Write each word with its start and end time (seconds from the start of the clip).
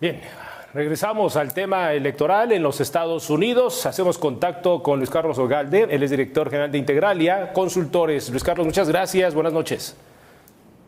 Bien, 0.00 0.20
regresamos 0.74 1.36
al 1.36 1.52
tema 1.52 1.92
electoral 1.92 2.52
en 2.52 2.62
los 2.62 2.80
Estados 2.80 3.30
Unidos. 3.30 3.84
Hacemos 3.84 4.16
contacto 4.16 4.80
con 4.80 5.00
Luis 5.00 5.10
Carlos 5.10 5.38
Ogalde, 5.38 5.88
él 5.90 6.02
es 6.04 6.10
director 6.10 6.48
general 6.48 6.70
de 6.70 6.78
Integralia 6.78 7.52
Consultores. 7.52 8.30
Luis 8.30 8.44
Carlos, 8.44 8.64
muchas 8.64 8.88
gracias, 8.88 9.34
buenas 9.34 9.52
noches. 9.52 9.96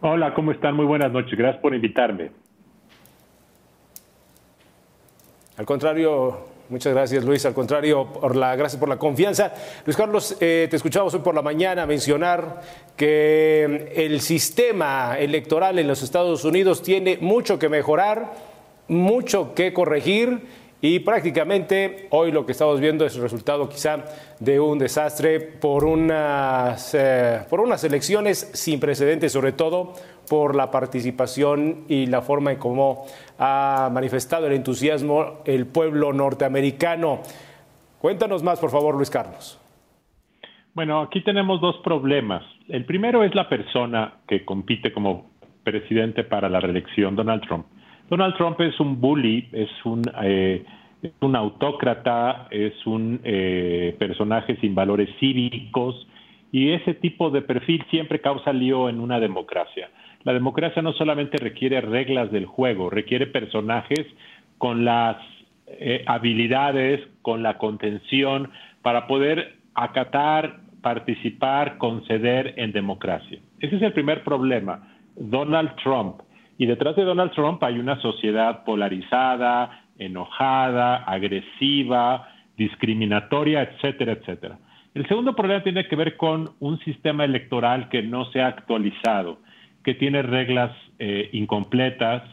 Hola, 0.00 0.32
¿cómo 0.32 0.52
están? 0.52 0.76
Muy 0.76 0.86
buenas 0.86 1.10
noches, 1.10 1.36
gracias 1.36 1.60
por 1.60 1.74
invitarme. 1.74 2.30
Al 5.56 5.66
contrario, 5.66 6.46
Muchas 6.70 6.94
gracias, 6.94 7.24
Luis. 7.24 7.44
Al 7.46 7.52
contrario, 7.52 8.06
por 8.06 8.36
la, 8.36 8.54
gracias 8.54 8.78
por 8.78 8.88
la 8.88 8.96
confianza. 8.96 9.52
Luis 9.84 9.96
Carlos, 9.96 10.36
eh, 10.38 10.68
te 10.70 10.76
escuchamos 10.76 11.12
hoy 11.14 11.18
por 11.18 11.34
la 11.34 11.42
mañana 11.42 11.84
mencionar 11.84 12.60
que 12.96 13.92
el 13.96 14.20
sistema 14.20 15.18
electoral 15.18 15.80
en 15.80 15.88
los 15.88 16.00
Estados 16.04 16.44
Unidos 16.44 16.80
tiene 16.80 17.18
mucho 17.20 17.58
que 17.58 17.68
mejorar, 17.68 18.49
mucho 18.90 19.54
que 19.54 19.72
corregir 19.72 20.40
y 20.82 21.00
prácticamente 21.00 22.08
hoy 22.10 22.32
lo 22.32 22.44
que 22.44 22.52
estamos 22.52 22.80
viendo 22.80 23.06
es 23.06 23.14
el 23.14 23.22
resultado 23.22 23.68
quizá 23.68 24.04
de 24.40 24.58
un 24.58 24.78
desastre 24.78 25.38
por 25.40 25.84
unas, 25.84 26.94
eh, 26.94 27.40
por 27.48 27.60
unas 27.60 27.84
elecciones 27.84 28.50
sin 28.54 28.80
precedentes, 28.80 29.32
sobre 29.32 29.52
todo 29.52 29.92
por 30.28 30.56
la 30.56 30.70
participación 30.70 31.84
y 31.88 32.06
la 32.06 32.22
forma 32.22 32.52
en 32.52 32.58
cómo 32.58 33.06
ha 33.38 33.90
manifestado 33.92 34.46
el 34.46 34.54
entusiasmo 34.54 35.42
el 35.44 35.66
pueblo 35.66 36.12
norteamericano. 36.12 37.20
Cuéntanos 38.00 38.42
más, 38.42 38.58
por 38.58 38.70
favor, 38.70 38.96
Luis 38.96 39.10
Carlos. 39.10 39.60
Bueno, 40.74 41.00
aquí 41.02 41.22
tenemos 41.22 41.60
dos 41.60 41.76
problemas. 41.84 42.42
El 42.68 42.86
primero 42.86 43.22
es 43.22 43.34
la 43.34 43.48
persona 43.48 44.14
que 44.26 44.44
compite 44.44 44.92
como 44.92 45.30
presidente 45.62 46.24
para 46.24 46.48
la 46.48 46.58
reelección, 46.58 47.14
Donald 47.14 47.42
Trump. 47.42 47.66
Donald 48.10 48.36
Trump 48.36 48.60
es 48.60 48.78
un 48.80 49.00
bully, 49.00 49.48
es 49.52 49.70
un, 49.84 50.02
eh, 50.24 50.64
un 51.20 51.36
autócrata, 51.36 52.48
es 52.50 52.74
un 52.84 53.20
eh, 53.22 53.94
personaje 54.00 54.56
sin 54.56 54.74
valores 54.74 55.08
cívicos 55.20 56.08
y 56.50 56.72
ese 56.72 56.94
tipo 56.94 57.30
de 57.30 57.42
perfil 57.42 57.84
siempre 57.88 58.20
causa 58.20 58.52
lío 58.52 58.88
en 58.88 58.98
una 58.98 59.20
democracia. 59.20 59.90
La 60.24 60.32
democracia 60.32 60.82
no 60.82 60.92
solamente 60.92 61.38
requiere 61.38 61.80
reglas 61.80 62.32
del 62.32 62.46
juego, 62.46 62.90
requiere 62.90 63.28
personajes 63.28 64.04
con 64.58 64.84
las 64.84 65.16
eh, 65.68 66.02
habilidades, 66.06 67.00
con 67.22 67.44
la 67.44 67.58
contención 67.58 68.50
para 68.82 69.06
poder 69.06 69.56
acatar, 69.74 70.58
participar, 70.82 71.78
conceder 71.78 72.54
en 72.56 72.72
democracia. 72.72 73.38
Ese 73.60 73.76
es 73.76 73.82
el 73.82 73.92
primer 73.92 74.24
problema. 74.24 74.88
Donald 75.14 75.76
Trump 75.76 76.22
y 76.60 76.66
detrás 76.66 76.94
de 76.94 77.04
Donald 77.04 77.32
Trump 77.32 77.64
hay 77.64 77.78
una 77.78 77.98
sociedad 78.02 78.64
polarizada, 78.64 79.80
enojada, 79.98 80.96
agresiva, 80.96 82.28
discriminatoria, 82.54 83.62
etcétera, 83.62 84.12
etcétera. 84.12 84.58
El 84.92 85.08
segundo 85.08 85.34
problema 85.34 85.62
tiene 85.62 85.88
que 85.88 85.96
ver 85.96 86.18
con 86.18 86.50
un 86.60 86.78
sistema 86.80 87.24
electoral 87.24 87.88
que 87.88 88.02
no 88.02 88.26
se 88.26 88.42
ha 88.42 88.48
actualizado, 88.48 89.38
que 89.82 89.94
tiene 89.94 90.20
reglas 90.20 90.70
eh, 90.98 91.30
incompletas, 91.32 92.24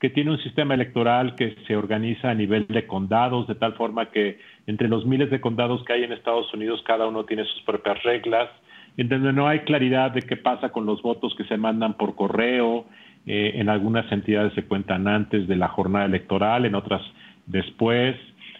que 0.00 0.08
tiene 0.08 0.30
un 0.30 0.38
sistema 0.38 0.72
electoral 0.72 1.34
que 1.34 1.54
se 1.66 1.76
organiza 1.76 2.30
a 2.30 2.34
nivel 2.34 2.66
de 2.68 2.86
condados, 2.86 3.46
de 3.46 3.56
tal 3.56 3.74
forma 3.74 4.10
que 4.10 4.38
entre 4.66 4.88
los 4.88 5.04
miles 5.04 5.28
de 5.28 5.42
condados 5.42 5.84
que 5.84 5.92
hay 5.92 6.04
en 6.04 6.12
Estados 6.12 6.50
Unidos, 6.54 6.82
cada 6.86 7.06
uno 7.06 7.26
tiene 7.26 7.44
sus 7.44 7.60
propias 7.60 8.02
reglas, 8.04 8.48
en 8.96 9.10
donde 9.10 9.34
no 9.34 9.46
hay 9.46 9.60
claridad 9.60 10.12
de 10.12 10.22
qué 10.22 10.38
pasa 10.38 10.70
con 10.70 10.86
los 10.86 11.02
votos 11.02 11.34
que 11.36 11.44
se 11.44 11.58
mandan 11.58 11.92
por 11.98 12.14
correo, 12.14 12.86
eh, 13.26 13.52
en 13.56 13.68
algunas 13.68 14.10
entidades 14.12 14.52
se 14.54 14.64
cuentan 14.64 15.08
antes 15.08 15.48
de 15.48 15.56
la 15.56 15.68
jornada 15.68 16.06
electoral, 16.06 16.64
en 16.64 16.76
otras 16.76 17.02
después, 17.46 18.16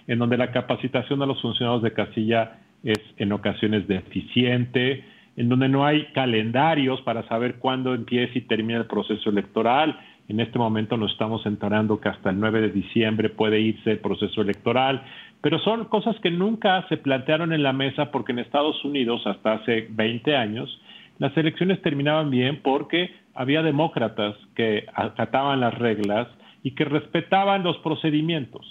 en 0.09 0.19
donde 0.19 0.37
la 0.37 0.51
capacitación 0.51 1.21
de 1.21 1.27
los 1.27 1.41
funcionarios 1.41 1.83
de 1.83 1.93
casilla 1.93 2.59
es 2.83 2.99
en 3.17 3.33
ocasiones 3.33 3.87
deficiente, 3.87 5.05
en 5.37 5.49
donde 5.49 5.69
no 5.69 5.85
hay 5.85 6.07
calendarios 6.15 7.01
para 7.03 7.27
saber 7.29 7.57
cuándo 7.57 7.95
empieza 7.95 8.39
y 8.39 8.43
termina 8.43 8.81
el 8.81 8.87
proceso 8.87 9.31
electoral. 9.31 9.99
En 10.29 10.41
este 10.41 10.59
momento 10.59 10.97
nos 10.97 11.13
estamos 11.13 11.47
enterando 11.47 12.01
que 12.01 12.09
hasta 12.09 12.31
el 12.31 12.41
9 12.41 12.63
de 12.63 12.71
diciembre 12.71 13.29
puede 13.29 13.61
irse 13.61 13.93
el 13.93 13.99
proceso 13.99 14.41
electoral, 14.41 15.03
pero 15.43 15.61
son 15.61 15.85
cosas 15.85 16.17
que 16.21 16.31
nunca 16.31 16.85
se 16.89 16.97
plantearon 16.97 17.53
en 17.53 17.63
la 17.63 17.73
mesa 17.73 18.11
porque 18.11 18.33
en 18.33 18.41
Estados 18.41 18.85
Unidos 18.85 19.25
hasta 19.27 19.55
hace 19.55 19.87
20 19.91 20.37
años 20.37 20.81
las 21.19 21.37
elecciones 21.37 21.81
terminaban 21.83 22.31
bien 22.31 22.61
porque 22.63 23.11
había 23.35 23.63
demócratas 23.63 24.37
que 24.55 24.87
acataban 24.95 25.61
las 25.61 25.75
reglas 25.75 26.29
y 26.63 26.73
que 26.73 26.85
respetaban 26.85 27.63
los 27.63 27.77
procedimientos. 27.79 28.65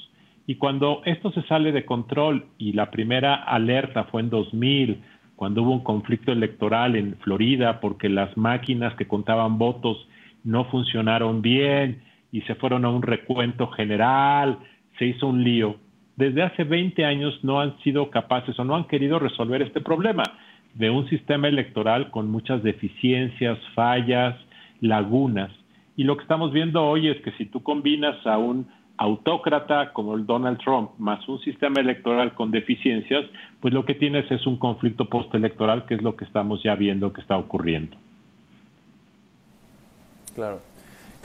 Y 0.47 0.55
cuando 0.55 1.01
esto 1.05 1.31
se 1.31 1.41
sale 1.43 1.71
de 1.71 1.85
control 1.85 2.45
y 2.57 2.73
la 2.73 2.91
primera 2.91 3.35
alerta 3.35 4.03
fue 4.05 4.21
en 4.21 4.29
2000, 4.29 5.01
cuando 5.35 5.63
hubo 5.63 5.71
un 5.71 5.83
conflicto 5.83 6.31
electoral 6.31 6.95
en 6.95 7.15
Florida 7.17 7.79
porque 7.79 8.09
las 8.09 8.35
máquinas 8.37 8.93
que 8.95 9.07
contaban 9.07 9.57
votos 9.57 10.07
no 10.43 10.65
funcionaron 10.65 11.41
bien 11.41 12.03
y 12.31 12.41
se 12.41 12.55
fueron 12.55 12.85
a 12.85 12.89
un 12.89 13.01
recuento 13.01 13.67
general, 13.67 14.59
se 14.99 15.05
hizo 15.05 15.27
un 15.27 15.43
lío. 15.43 15.77
Desde 16.15 16.43
hace 16.43 16.63
20 16.63 17.03
años 17.03 17.37
no 17.43 17.59
han 17.59 17.77
sido 17.79 18.09
capaces 18.09 18.57
o 18.59 18.63
no 18.63 18.75
han 18.75 18.85
querido 18.85 19.19
resolver 19.19 19.61
este 19.61 19.81
problema 19.81 20.23
de 20.75 20.89
un 20.89 21.07
sistema 21.09 21.47
electoral 21.47 22.11
con 22.11 22.29
muchas 22.29 22.61
deficiencias, 22.63 23.57
fallas, 23.73 24.35
lagunas. 24.81 25.51
Y 25.97 26.03
lo 26.03 26.17
que 26.17 26.23
estamos 26.23 26.51
viendo 26.51 26.85
hoy 26.85 27.07
es 27.07 27.21
que 27.21 27.31
si 27.33 27.45
tú 27.45 27.63
combinas 27.63 28.25
a 28.27 28.37
un 28.37 28.67
autócrata 28.97 29.91
como 29.93 30.15
el 30.15 30.25
Donald 30.25 30.59
Trump 30.59 30.91
más 30.97 31.27
un 31.27 31.39
sistema 31.41 31.81
electoral 31.81 32.33
con 32.33 32.51
deficiencias, 32.51 33.25
pues 33.59 33.73
lo 33.73 33.85
que 33.85 33.95
tienes 33.95 34.29
es 34.31 34.45
un 34.45 34.57
conflicto 34.57 35.09
postelectoral, 35.09 35.85
que 35.85 35.95
es 35.95 36.01
lo 36.01 36.15
que 36.15 36.25
estamos 36.25 36.61
ya 36.63 36.75
viendo 36.75 37.11
que 37.11 37.21
está 37.21 37.37
ocurriendo. 37.37 37.97
Claro. 40.33 40.59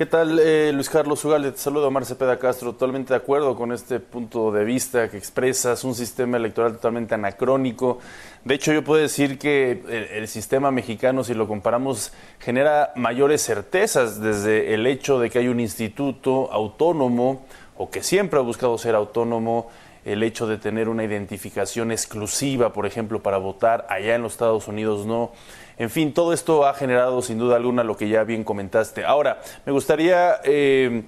¿Qué 0.00 0.06
tal, 0.06 0.38
eh, 0.38 0.72
Luis 0.72 0.88
Carlos 0.88 1.22
Ugalde? 1.27 1.53
Te 1.53 1.59
saludo, 1.59 1.88
Omar 1.88 2.06
Cepeda 2.06 2.38
Castro. 2.38 2.72
Totalmente 2.72 3.12
de 3.12 3.19
acuerdo 3.19 3.55
con 3.55 3.71
este 3.71 4.00
punto 4.00 4.50
de 4.50 4.65
vista 4.65 5.11
que 5.11 5.19
expresas, 5.19 5.84
un 5.84 5.94
sistema 5.94 6.38
electoral 6.38 6.72
totalmente 6.72 7.15
anacrónico. 7.15 7.99
De 8.43 8.55
hecho, 8.55 8.72
yo 8.72 8.83
puedo 8.83 9.03
decir 9.03 9.39
que 9.39 10.09
el, 10.15 10.27
sistema 10.27 10.71
mexicano, 10.71 11.22
si 11.22 11.34
lo 11.34 11.47
comparamos, 11.47 12.15
genera 12.39 12.94
mayores 12.97 13.44
certezas 13.44 14.22
desde 14.22 14.72
el 14.72 14.87
hecho 14.87 15.19
de 15.19 15.28
que 15.28 15.41
hay 15.41 15.49
un 15.49 15.60
instituto 15.60 16.50
autónomo 16.50 17.44
o 17.77 17.91
que 17.91 18.03
siempre 18.03 18.39
ha 18.39 18.43
buscado 18.43 18.78
ser 18.78 18.94
autónomo, 18.94 19.69
el 20.12 20.22
hecho 20.22 20.47
de 20.47 20.59
tener 20.59 20.88
una 20.88 21.04
identificación 21.04 21.93
exclusiva, 21.93 22.72
por 22.72 22.87
ejemplo, 22.87 23.22
para 23.22 23.38
votar 23.38 23.87
allá 23.88 24.15
en 24.15 24.22
los 24.22 24.32
Estados 24.32 24.69
Unidos 24.69 25.06
no. 25.06 25.32
En 25.78 25.88
fin, 25.88 26.12
todo 26.12 26.32
esto 26.32 26.66
ha 26.66 26.75
generado 26.75 27.22
sin 27.22 27.38
duda 27.38 27.56
alguna 27.56 27.84
lo 27.84 27.97
que 27.97 28.09
ya 28.09 28.25
bien 28.25 28.44
comentaste. 28.44 29.04
Ahora, 29.04 29.41
me 29.65 29.72
gustaría 29.72 30.41
eh, 30.44 31.04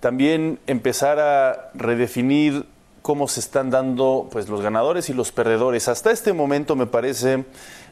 también 0.00 0.58
empezar 0.66 1.18
a 1.18 1.70
redefinir 1.74 2.66
cómo 3.02 3.28
se 3.28 3.40
están 3.40 3.68
dando 3.68 4.28
pues, 4.32 4.48
los 4.48 4.62
ganadores 4.62 5.10
y 5.10 5.12
los 5.12 5.30
perdedores. 5.30 5.88
Hasta 5.88 6.10
este 6.10 6.32
momento 6.32 6.74
me 6.74 6.86
parece, 6.86 7.44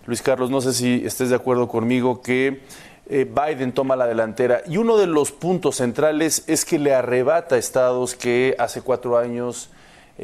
Luis 0.07 0.23
Carlos, 0.23 0.51
no 0.51 0.63
sé 0.63 0.73
si 0.73 1.03
estés 1.05 1.29
de 1.29 1.37
acuerdo 1.37 1.69
conmigo, 1.69 2.23
que 2.23 2.63
eh, 3.11 3.27
Biden 3.27 3.73
toma 3.73 3.95
la 3.95 4.07
delantera 4.07 4.63
y 4.67 4.79
uno 4.79 4.97
de 4.97 5.07
los 5.07 5.33
puntos 5.33 5.77
centrales 5.77 6.45
es 6.47 6.65
que 6.65 6.79
le 6.79 6.95
arrebata 6.95 7.59
estados 7.59 8.15
que 8.15 8.55
hace 8.59 8.81
cuatro 8.81 9.19
años 9.19 9.69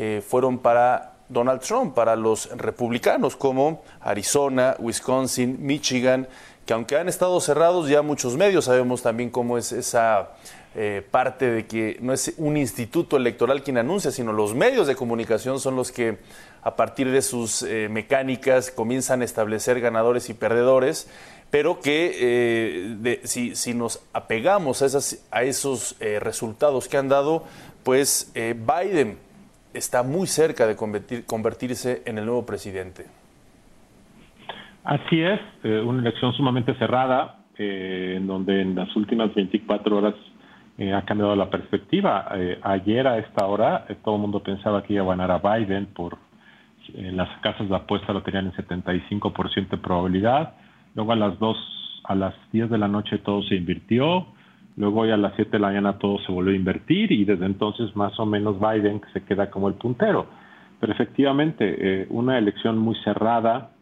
eh, 0.01 0.23
fueron 0.25 0.59
para 0.59 1.15
Donald 1.29 1.61
Trump 1.61 1.93
para 1.93 2.15
los 2.15 2.49
republicanos 2.57 3.35
como 3.35 3.83
Arizona, 4.01 4.77
Wisconsin, 4.79 5.57
Michigan, 5.61 6.29
que 6.65 6.73
aunque 6.73 6.97
han 6.97 7.09
estado 7.09 7.41
cerrados 7.41 7.89
ya 7.89 8.03
muchos 8.03 8.37
medios 8.37 8.67
sabemos 8.67 9.03
también 9.03 9.29
cómo 9.29 9.59
es 9.59 9.73
esa 9.73 10.31
eh, 10.77 11.03
parte 11.11 11.51
de 11.51 11.67
que 11.67 11.97
no 12.01 12.13
es 12.13 12.33
un 12.37 12.57
instituto 12.57 13.17
electoral 13.17 13.65
quien 13.65 13.79
anuncia, 13.79 14.13
sino 14.13 14.33
los 14.33 14.55
medios 14.55 14.87
de 14.87 14.95
comunicación 14.95 15.59
son 15.59 15.75
los 15.75 15.91
que 15.91 16.19
a 16.63 16.77
partir 16.77 17.11
de 17.11 17.21
sus 17.21 17.63
eh, 17.63 17.89
mecánicas 17.91 18.71
comienzan 18.71 19.23
a 19.23 19.25
establecer 19.25 19.81
ganadores 19.81 20.31
y 20.31 20.35
perdedores, 20.35 21.09
pero 21.51 21.81
que 21.81 22.17
eh, 22.21 23.21
si, 23.25 23.75
nos 23.75 24.01
apegamos 24.13 24.83
a, 24.83 24.87
esas, 24.87 25.19
a 25.33 25.43
esos 25.43 25.97
resultados 26.21 26.87
que 26.87 26.99
han 26.99 27.09
dado, 27.09 27.43
pues 27.83 28.31
Biden 28.35 29.19
está 29.75 30.03
muy 30.03 30.27
cerca 30.27 30.67
de 30.67 30.77
convertirse 30.77 32.03
en 32.07 32.19
el 32.19 32.27
nuevo 32.27 32.45
presidente. 32.47 33.07
Así 34.85 35.21
es, 35.21 35.41
eh, 35.65 35.81
una 35.81 36.01
elección 36.01 36.33
sumamente 36.33 36.75
cerrada, 36.77 37.41
eh, 37.59 38.15
en 38.17 38.27
donde 38.27 38.63
en 38.63 38.75
las 38.75 38.95
últimas 38.97 39.35
24 39.35 39.97
horas 39.97 40.15
eh, 40.79 40.95
ha 40.95 41.03
cambiado 41.03 41.35
la 41.37 41.51
perspectiva. 41.51 42.29
ayer 42.63 43.07
a 43.07 43.19
esta 43.19 43.47
hora 43.47 43.87
todo 44.05 44.15
el 44.15 44.21
mundo 44.23 44.43
pensaba 44.43 44.83
que 44.83 44.95
iba 44.95 45.03
a 45.05 45.17
ganar 45.17 45.31
a 45.31 45.39
Biden 45.39 45.87
por 45.87 46.17
las 46.95 47.29
casas 47.41 47.69
de 47.69 47.77
apuesta 47.77 48.15
lo 48.15 48.23
tenían 48.23 48.47
en 48.47 48.53
75% 48.53 49.69
de 49.69 49.77
probabilidad. 49.77 50.55
Luego 50.95 51.13
a 51.13 51.17
las 51.17 51.39
2, 51.39 52.03
a 52.05 52.15
las 52.15 52.35
10 52.53 52.71
de 52.71 52.79
la 52.79 52.89
noche 52.89 53.19
todo 53.19 53.43
se 53.43 53.57
invirtió 53.57 54.29
luego 54.79 55.01
hoy 55.01 55.11
a 55.11 55.17
las 55.17 55.35
7 55.35 55.51
de 55.51 55.59
la 55.59 55.69
mañana 55.69 55.99
todo 55.99 56.19
se 56.21 56.33
volvió 56.33 56.53
a 56.53 56.57
invertir 56.57 57.11
y 57.11 57.25
desde 57.25 57.45
entonces 57.45 57.95
más 57.97 58.19
o 58.19 58.25
menos 58.25 58.59
Biden 58.61 59.01
se 59.13 59.25
queda 59.25 59.51
como 59.51 59.69
el 59.69 59.75
puntero. 59.75 60.27
Pero 60.81 60.93
efectivamente, 60.93 61.65
eh, 62.03 62.07
una 62.11 62.39
elección 62.39 62.79
muy 62.79 62.95
cerrada, 63.03 63.73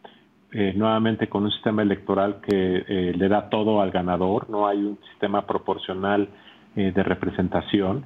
eh, 0.51 0.73
nuevamente 0.75 1.29
con 1.29 1.43
un 1.43 1.51
sistema 1.51 1.83
electoral 1.83 2.37
que 2.41 2.83
eh, 2.87 3.13
le 3.15 3.29
da 3.29 3.49
todo 3.49 3.81
al 3.81 3.91
ganador, 3.91 4.49
no 4.49 4.67
hay 4.67 4.79
un 4.79 4.97
sistema 5.11 5.45
proporcional 5.45 6.27
de 6.75 7.01
representación. 7.01 8.03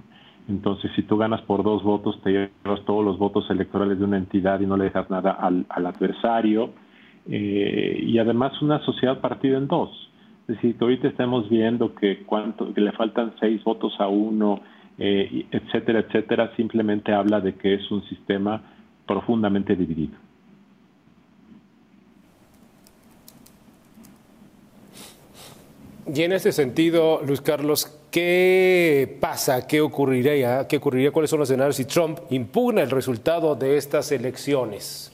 Entonces, 0.48 0.92
si 0.96 1.04
tú 1.04 1.18
ganas 1.18 1.42
por 1.42 1.62
dos 1.62 1.84
votos, 1.84 2.22
te 2.24 2.32
llevas 2.32 2.86
todos 2.86 3.04
los 3.04 3.18
votos 3.18 3.50
electorales 3.50 4.00
de 4.00 4.06
una 4.06 4.16
entidad 4.16 4.62
y 4.62 4.66
no 4.66 4.78
le 4.78 4.86
dejas 4.86 5.10
nada 5.10 5.32
al, 5.32 5.66
adversario. 5.68 6.70
y 7.28 8.18
además 8.18 8.62
una 8.62 8.80
sociedad 8.86 9.20
partida 9.20 9.58
en 9.58 9.68
dos. 9.68 10.11
Es 10.52 10.58
decir, 10.58 10.76
que 10.76 10.84
ahorita 10.84 11.08
estamos 11.08 11.50
viendo 11.50 11.96
que, 11.96 12.24
cuánto, 12.26 12.74
que 12.74 12.82
le 12.82 12.92
faltan 12.92 13.34
seis 13.40 13.64
votos 13.64 13.94
a 14.00 14.10
uno, 14.10 14.60
etcétera, 14.98 16.00
etcétera, 16.02 16.54
simplemente 16.58 17.14
habla 17.14 17.40
de 17.40 17.56
que 17.56 17.76
es 17.76 17.90
un 17.90 18.04
sistema 18.10 18.62
profundamente 19.08 19.78
dividido. 19.78 20.18
Y 26.14 26.22
en 26.24 26.34
ese 26.34 26.52
sentido, 26.52 27.22
Luis 27.26 27.40
Carlos, 27.40 27.86
¿qué 28.12 29.18
pasa? 29.22 29.66
¿Qué 29.66 29.80
ocurriría? 29.80 30.68
¿Qué 30.68 30.78
ocurriría? 30.78 31.12
¿Cuáles 31.12 31.30
son 31.30 31.40
los 31.40 31.50
escenarios 31.50 31.78
si 31.78 31.86
Trump 31.86 32.20
impugna 32.30 32.82
el 32.82 32.90
resultado 32.90 33.56
de 33.56 33.78
estas 33.78 34.12
elecciones? 34.12 35.11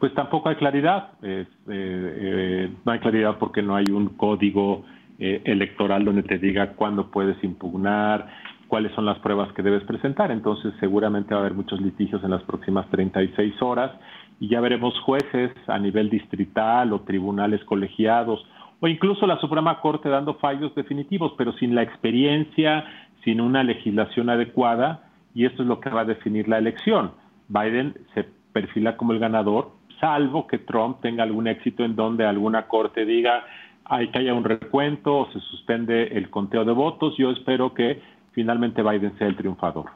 Pues 0.00 0.14
tampoco 0.14 0.48
hay 0.48 0.56
claridad. 0.56 1.10
Eh, 1.22 1.46
eh, 1.68 2.70
no 2.84 2.92
hay 2.92 2.98
claridad 3.00 3.36
porque 3.38 3.62
no 3.62 3.76
hay 3.76 3.84
un 3.92 4.08
código 4.16 4.82
eh, 5.18 5.42
electoral 5.44 6.06
donde 6.06 6.22
te 6.22 6.38
diga 6.38 6.72
cuándo 6.72 7.10
puedes 7.10 7.36
impugnar, 7.44 8.26
cuáles 8.66 8.92
son 8.94 9.04
las 9.04 9.18
pruebas 9.18 9.52
que 9.52 9.62
debes 9.62 9.84
presentar. 9.84 10.30
Entonces, 10.30 10.72
seguramente 10.80 11.34
va 11.34 11.40
a 11.40 11.44
haber 11.44 11.54
muchos 11.54 11.82
litigios 11.82 12.24
en 12.24 12.30
las 12.30 12.42
próximas 12.44 12.88
36 12.88 13.60
horas 13.60 13.92
y 14.40 14.48
ya 14.48 14.62
veremos 14.62 14.98
jueces 15.00 15.52
a 15.66 15.78
nivel 15.78 16.08
distrital 16.08 16.94
o 16.94 17.02
tribunales 17.02 17.62
colegiados 17.64 18.42
o 18.80 18.88
incluso 18.88 19.26
la 19.26 19.38
Suprema 19.38 19.80
Corte 19.80 20.08
dando 20.08 20.34
fallos 20.36 20.74
definitivos, 20.74 21.34
pero 21.36 21.52
sin 21.52 21.74
la 21.74 21.82
experiencia, 21.82 22.86
sin 23.22 23.42
una 23.42 23.62
legislación 23.62 24.30
adecuada, 24.30 25.10
y 25.34 25.44
esto 25.44 25.62
es 25.62 25.68
lo 25.68 25.80
que 25.80 25.90
va 25.90 26.00
a 26.00 26.06
definir 26.06 26.48
la 26.48 26.56
elección. 26.56 27.12
Biden 27.48 27.94
se 28.14 28.24
perfila 28.54 28.96
como 28.96 29.12
el 29.12 29.18
ganador, 29.18 29.72
salvo 30.00 30.46
que 30.46 30.58
Trump 30.58 31.00
tenga 31.00 31.22
algún 31.22 31.46
éxito 31.46 31.84
en 31.84 31.94
donde 31.94 32.24
alguna 32.26 32.66
corte 32.66 33.04
diga 33.04 33.44
hay 33.84 34.08
que 34.10 34.18
haya 34.20 34.34
un 34.34 34.44
recuento 34.44 35.18
o 35.18 35.32
se 35.32 35.40
suspende 35.40 36.16
el 36.16 36.30
conteo 36.30 36.64
de 36.64 36.72
votos. 36.72 37.14
Yo 37.18 37.30
espero 37.30 37.74
que 37.74 38.00
finalmente 38.32 38.82
Biden 38.82 39.18
sea 39.18 39.26
el 39.26 39.36
triunfador. 39.36 39.86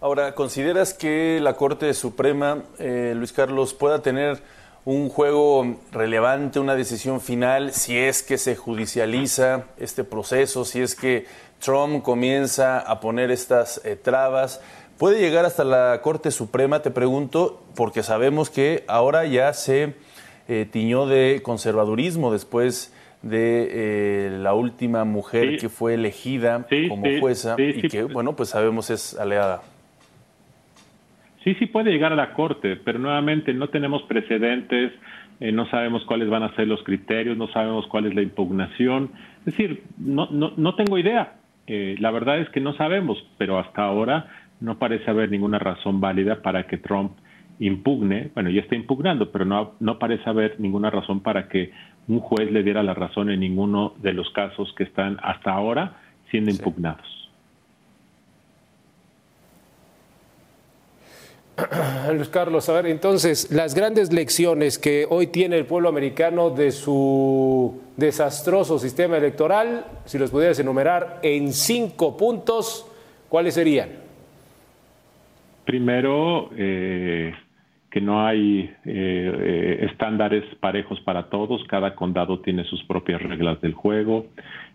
Ahora, 0.00 0.34
¿consideras 0.34 0.92
que 0.92 1.38
la 1.40 1.54
Corte 1.54 1.94
Suprema, 1.94 2.62
eh, 2.78 3.12
Luis 3.14 3.32
Carlos, 3.32 3.74
pueda 3.74 4.02
tener 4.02 4.42
un 4.84 5.08
juego 5.08 5.76
relevante, 5.92 6.58
una 6.58 6.74
decisión 6.74 7.20
final, 7.20 7.72
si 7.72 7.96
es 7.96 8.22
que 8.22 8.38
se 8.38 8.56
judicializa 8.56 9.66
este 9.76 10.02
proceso, 10.02 10.64
si 10.64 10.80
es 10.80 10.96
que 10.96 11.26
Trump 11.60 12.02
comienza 12.02 12.80
a 12.80 12.98
poner 12.98 13.30
estas 13.30 13.84
eh, 13.84 13.94
trabas? 13.94 14.62
¿Puede 15.00 15.18
llegar 15.18 15.46
hasta 15.46 15.64
la 15.64 15.98
Corte 16.02 16.30
Suprema, 16.30 16.82
te 16.82 16.90
pregunto, 16.90 17.64
porque 17.74 18.02
sabemos 18.02 18.50
que 18.50 18.84
ahora 18.86 19.24
ya 19.24 19.54
se 19.54 19.94
eh, 20.46 20.66
tiñó 20.70 21.06
de 21.06 21.40
conservadurismo 21.42 22.30
después 22.30 22.94
de 23.22 23.68
eh, 23.70 24.38
la 24.42 24.52
última 24.52 25.06
mujer 25.06 25.56
que 25.56 25.70
fue 25.70 25.94
elegida 25.94 26.66
como 26.90 27.06
jueza 27.18 27.56
y 27.58 27.88
que, 27.88 28.02
bueno, 28.02 28.36
pues 28.36 28.50
sabemos 28.50 28.90
es 28.90 29.18
aliada. 29.18 29.62
Sí, 31.44 31.54
sí 31.54 31.64
puede 31.64 31.92
llegar 31.92 32.12
a 32.12 32.16
la 32.16 32.34
Corte, 32.34 32.76
pero 32.76 32.98
nuevamente 32.98 33.54
no 33.54 33.70
tenemos 33.70 34.02
precedentes, 34.02 34.92
eh, 35.40 35.50
no 35.50 35.66
sabemos 35.70 36.04
cuáles 36.04 36.28
van 36.28 36.42
a 36.42 36.54
ser 36.56 36.68
los 36.68 36.82
criterios, 36.82 37.38
no 37.38 37.48
sabemos 37.52 37.86
cuál 37.86 38.04
es 38.04 38.14
la 38.14 38.20
impugnación. 38.20 39.12
Es 39.46 39.56
decir, 39.56 39.82
no, 39.96 40.28
no, 40.30 40.52
no 40.58 40.74
tengo 40.74 40.98
idea. 40.98 41.40
Eh, 41.72 41.94
la 42.00 42.10
verdad 42.10 42.40
es 42.40 42.48
que 42.48 42.60
no 42.60 42.74
sabemos, 42.74 43.16
pero 43.38 43.56
hasta 43.56 43.84
ahora 43.84 44.26
no 44.60 44.78
parece 44.78 45.10
haber 45.10 45.30
ninguna 45.30 45.58
razón 45.58 46.00
válida 46.00 46.42
para 46.42 46.66
que 46.66 46.78
Trump 46.78 47.12
impugne, 47.58 48.30
bueno, 48.34 48.50
ya 48.50 48.62
está 48.62 48.74
impugnando, 48.74 49.30
pero 49.30 49.44
no, 49.44 49.72
no 49.80 49.98
parece 49.98 50.28
haber 50.28 50.58
ninguna 50.58 50.90
razón 50.90 51.20
para 51.20 51.48
que 51.48 51.72
un 52.08 52.20
juez 52.20 52.50
le 52.50 52.62
diera 52.62 52.82
la 52.82 52.94
razón 52.94 53.30
en 53.30 53.40
ninguno 53.40 53.94
de 53.98 54.12
los 54.12 54.30
casos 54.30 54.72
que 54.76 54.84
están 54.84 55.18
hasta 55.22 55.52
ahora 55.52 55.96
siendo 56.30 56.50
impugnados. 56.50 57.20
Luis 62.14 62.28
Carlos, 62.28 62.68
a 62.68 62.72
ver, 62.72 62.86
entonces, 62.86 63.50
las 63.50 63.74
grandes 63.74 64.12
lecciones 64.12 64.78
que 64.78 65.06
hoy 65.08 65.26
tiene 65.26 65.58
el 65.58 65.66
pueblo 65.66 65.88
americano 65.88 66.50
de 66.50 66.72
su 66.72 67.80
desastroso 67.96 68.78
sistema 68.78 69.18
electoral, 69.18 69.84
si 70.06 70.18
los 70.18 70.30
pudieras 70.30 70.58
enumerar 70.58 71.20
en 71.22 71.52
cinco 71.52 72.16
puntos, 72.16 72.86
¿cuáles 73.28 73.54
serían? 73.54 73.99
Primero, 75.64 76.50
eh, 76.56 77.32
que 77.90 78.00
no 78.00 78.24
hay 78.24 78.60
eh, 78.60 78.72
eh, 78.84 79.86
estándares 79.90 80.44
parejos 80.60 81.00
para 81.00 81.24
todos, 81.28 81.62
cada 81.64 81.94
condado 81.94 82.38
tiene 82.40 82.64
sus 82.64 82.82
propias 82.84 83.20
reglas 83.20 83.60
del 83.60 83.74
juego. 83.74 84.26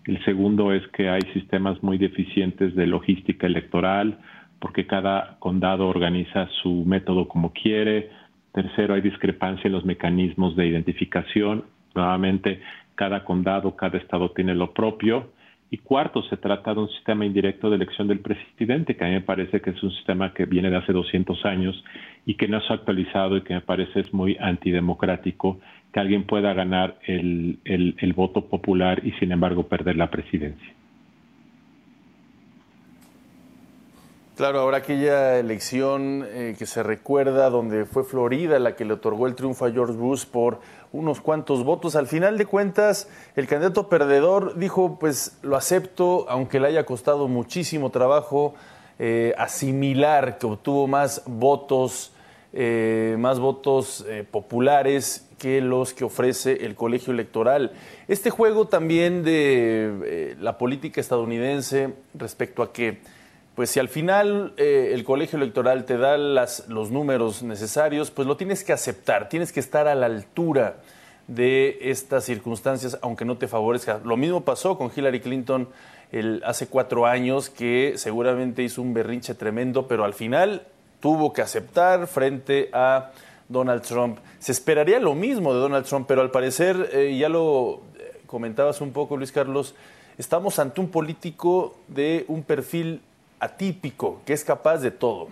El 0.05 0.23
segundo 0.25 0.73
es 0.73 0.85
que 0.89 1.09
hay 1.09 1.21
sistemas 1.33 1.81
muy 1.81 1.97
deficientes 1.97 2.75
de 2.75 2.87
logística 2.87 3.47
electoral, 3.47 4.19
porque 4.59 4.85
cada 4.85 5.37
condado 5.39 5.87
organiza 5.87 6.49
su 6.61 6.83
método 6.85 7.27
como 7.27 7.53
quiere. 7.53 8.09
Tercero, 8.51 8.93
hay 8.93 9.01
discrepancia 9.01 9.67
en 9.67 9.73
los 9.73 9.85
mecanismos 9.85 10.55
de 10.55 10.67
identificación. 10.67 11.63
Nuevamente, 11.93 12.61
cada 12.95 13.23
condado, 13.23 13.75
cada 13.77 13.97
estado 13.97 14.31
tiene 14.31 14.55
lo 14.55 14.73
propio. 14.73 15.31
Y 15.71 15.77
cuarto, 15.79 16.21
se 16.23 16.37
trata 16.37 16.73
de 16.73 16.81
un 16.81 16.89
sistema 16.89 17.25
indirecto 17.25 17.69
de 17.69 17.77
elección 17.77 18.07
del 18.07 18.19
presidente, 18.19 18.95
que 18.95 19.03
a 19.03 19.07
mí 19.07 19.13
me 19.13 19.21
parece 19.21 19.61
que 19.61 19.71
es 19.71 19.83
un 19.83 19.91
sistema 19.91 20.33
que 20.33 20.45
viene 20.45 20.69
de 20.69 20.77
hace 20.77 20.93
200 20.93 21.43
años 21.45 21.83
y 22.25 22.35
que 22.35 22.47
no 22.47 22.61
se 22.61 22.71
ha 22.71 22.75
actualizado 22.75 23.37
y 23.37 23.41
que 23.41 23.55
me 23.55 23.61
parece 23.61 24.01
es 24.01 24.13
muy 24.13 24.37
antidemocrático 24.39 25.59
que 25.91 25.99
alguien 25.99 26.25
pueda 26.25 26.53
ganar 26.53 26.99
el, 27.05 27.59
el 27.65 28.13
voto 28.13 28.45
popular 28.45 29.01
y 29.05 29.11
sin 29.13 29.31
embargo 29.31 29.67
perder 29.67 29.95
la 29.97 30.09
presidencia. 30.11 30.73
Claro, 34.35 34.59
ahora 34.59 34.79
aquella 34.79 35.39
elección 35.39 36.27
eh, 36.27 36.55
que 36.59 36.65
se 36.65 36.83
recuerda 36.83 37.49
donde 37.49 37.85
fue 37.85 38.03
Florida 38.03 38.59
la 38.59 38.75
que 38.75 38.83
le 38.83 38.91
otorgó 38.91 39.27
el 39.27 39.35
triunfo 39.35 39.63
a 39.63 39.71
George 39.71 39.93
Bush 39.93 40.25
por 40.25 40.59
unos 40.91 41.21
cuantos 41.21 41.63
votos, 41.63 41.95
al 41.95 42.07
final 42.07 42.37
de 42.37 42.45
cuentas 42.45 43.07
el 43.37 43.47
candidato 43.47 43.87
perdedor 43.87 44.59
dijo 44.59 44.99
pues 44.99 45.37
lo 45.41 45.55
acepto 45.55 46.25
aunque 46.27 46.59
le 46.59 46.67
haya 46.67 46.85
costado 46.85 47.29
muchísimo 47.29 47.91
trabajo 47.91 48.55
eh, 48.99 49.33
asimilar 49.37 50.37
que 50.37 50.47
obtuvo 50.47 50.85
más 50.85 51.23
votos, 51.25 52.11
eh, 52.51 53.15
más 53.17 53.39
votos 53.39 54.05
populares 54.31 55.29
que 55.37 55.61
los 55.61 55.93
que 55.93 56.03
ofrece 56.03 56.65
el 56.65 56.75
colegio 56.75 57.13
electoral. 57.13 57.71
Este 58.09 58.31
juego 58.31 58.67
también 58.67 59.23
de 59.23 60.35
la 60.41 60.57
política 60.57 60.99
estadounidense 60.99 61.93
respecto 62.13 62.63
a 62.63 62.73
que 62.73 62.99
pues 63.55 63.69
si 63.69 63.79
al 63.79 63.89
final 63.89 64.53
eh, 64.57 64.91
el 64.93 65.03
colegio 65.03 65.37
electoral 65.37 65.85
te 65.85 65.97
da 65.97 66.17
las, 66.17 66.67
los 66.67 66.91
números 66.91 67.41
necesarios, 67.41 68.11
pues 68.11 68.27
lo 68.27 68.37
tienes 68.37 68.63
que 68.63 68.73
aceptar, 68.73 69.29
tienes 69.29 69.51
que 69.51 69.61
estar 69.61 69.87
a 69.87 69.95
la 69.95 70.07
altura 70.07 70.77
de 71.27 71.77
estas 71.81 72.25
circunstancias, 72.25 72.99
aunque 73.01 73.25
no 73.25 73.37
te 73.37 73.47
favorezca. 73.47 73.99
Lo 74.03 74.17
mismo 74.17 74.41
pasó 74.41 74.77
con 74.77 74.91
Hillary 74.95 75.21
Clinton 75.21 75.67
hace 76.43 76.67
cuatro 76.67 77.05
años, 77.05 77.49
que 77.49 77.93
seguramente 77.97 78.63
hizo 78.63 78.81
un 78.81 78.93
berrinche 78.93 79.33
tremendo, 79.33 79.87
pero 79.87 80.05
al 80.05 80.13
final 80.13 80.63
tuvo 80.99 81.33
que 81.33 81.41
aceptar 81.41 82.07
frente 82.07 82.69
a 82.73 83.11
Donald 83.49 83.81
Trump. 83.81 84.19
Se 84.39 84.51
esperaría 84.51 84.99
lo 84.99 85.13
mismo 85.13 85.53
de 85.53 85.59
Donald 85.59 85.85
Trump, 85.85 86.07
pero 86.07 86.21
al 86.21 86.31
parecer, 86.31 86.89
eh, 86.93 87.17
ya 87.17 87.29
lo 87.29 87.81
eh, 87.99 88.21
comentabas 88.25 88.81
un 88.81 88.91
poco, 88.91 89.17
Luis 89.17 89.31
Carlos, 89.31 89.75
estamos 90.17 90.57
ante 90.59 90.79
un 90.79 90.89
político 90.89 91.75
de 91.87 92.25
un 92.27 92.43
perfil 92.43 93.01
atípico, 93.39 94.21
que 94.25 94.33
es 94.33 94.43
capaz 94.43 94.79
de 94.79 94.91
todo. 94.91 95.29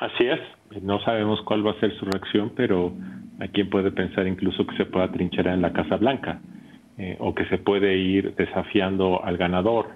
Así 0.00 0.26
es, 0.26 0.40
no 0.82 1.00
sabemos 1.00 1.40
cuál 1.42 1.66
va 1.66 1.72
a 1.72 1.80
ser 1.80 1.96
su 1.98 2.04
reacción, 2.06 2.52
pero 2.56 2.92
a 3.40 3.48
quien 3.48 3.70
puede 3.70 3.90
pensar 3.92 4.26
incluso 4.26 4.66
que 4.66 4.76
se 4.76 4.84
pueda 4.84 5.10
trincherar 5.10 5.54
en 5.54 5.62
la 5.62 5.72
Casa 5.72 5.96
Blanca 5.96 6.40
eh, 6.98 7.16
o 7.20 7.34
que 7.34 7.44
se 7.46 7.58
puede 7.58 7.96
ir 7.96 8.34
desafiando 8.34 9.24
al 9.24 9.36
ganador 9.36 9.90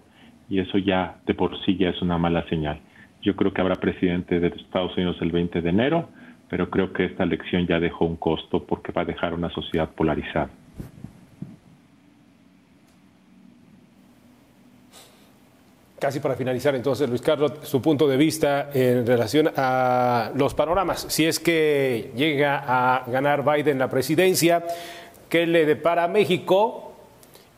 y 0.48 0.60
eso 0.60 0.78
ya 0.78 1.16
de 1.26 1.34
por 1.34 1.58
sí 1.64 1.76
ya 1.76 1.90
es 1.90 2.00
una 2.02 2.18
mala 2.18 2.44
señal. 2.48 2.80
Yo 3.22 3.34
creo 3.34 3.52
que 3.52 3.60
habrá 3.60 3.76
presidente 3.76 4.38
de 4.38 4.48
Estados 4.48 4.96
Unidos 4.96 5.16
el 5.20 5.32
20 5.32 5.60
de 5.60 5.68
enero, 5.68 6.08
pero 6.48 6.70
creo 6.70 6.92
que 6.92 7.04
esta 7.04 7.24
elección 7.24 7.66
ya 7.66 7.80
dejó 7.80 8.04
un 8.04 8.16
costo 8.16 8.64
porque 8.64 8.92
va 8.92 9.02
a 9.02 9.04
dejar 9.04 9.34
una 9.34 9.50
sociedad 9.50 9.90
polarizada. 9.90 10.50
Casi 15.98 16.20
para 16.20 16.34
finalizar, 16.34 16.74
entonces, 16.74 17.08
Luis 17.08 17.22
Carlos, 17.22 17.52
su 17.62 17.80
punto 17.80 18.06
de 18.06 18.18
vista 18.18 18.68
en 18.74 19.06
relación 19.06 19.50
a 19.56 20.30
los 20.34 20.52
panoramas. 20.52 21.06
Si 21.08 21.24
es 21.24 21.40
que 21.40 22.10
llega 22.14 22.62
a 22.66 23.04
ganar 23.10 23.42
Biden 23.42 23.78
la 23.78 23.88
presidencia, 23.88 24.62
¿qué 25.30 25.46
le 25.46 25.64
depara 25.64 26.04
a 26.04 26.08
México? 26.08 26.92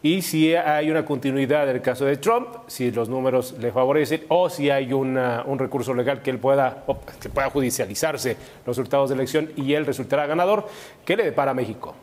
Y 0.00 0.23
si 0.23 0.54
hay 0.54 0.88
una 0.88 1.04
continuidad 1.04 1.66
del 1.66 1.83
caso 1.83 2.04
de 2.04 2.16
Trump, 2.18 2.47
si 2.68 2.92
los 2.92 3.09
números 3.09 3.57
le 3.59 3.73
favorecen, 3.73 4.23
o 4.28 4.49
si 4.49 4.71
hay 4.71 4.92
un 4.92 5.59
recurso 5.59 5.92
legal 5.92 6.23
que 6.23 6.30
él 6.30 6.38
pueda, 6.38 6.85
que 7.21 7.28
pueda 7.30 7.50
judicializarse 7.50 8.37
los 8.64 8.76
resultados 8.76 9.09
de 9.09 9.16
elección 9.16 9.50
y 9.57 9.73
él 9.73 9.85
resultará 9.85 10.26
ganador, 10.26 10.68
¿qué 11.04 11.16
le 11.16 11.25
depara 11.25 11.50
a 11.50 11.54
México? 11.54 11.97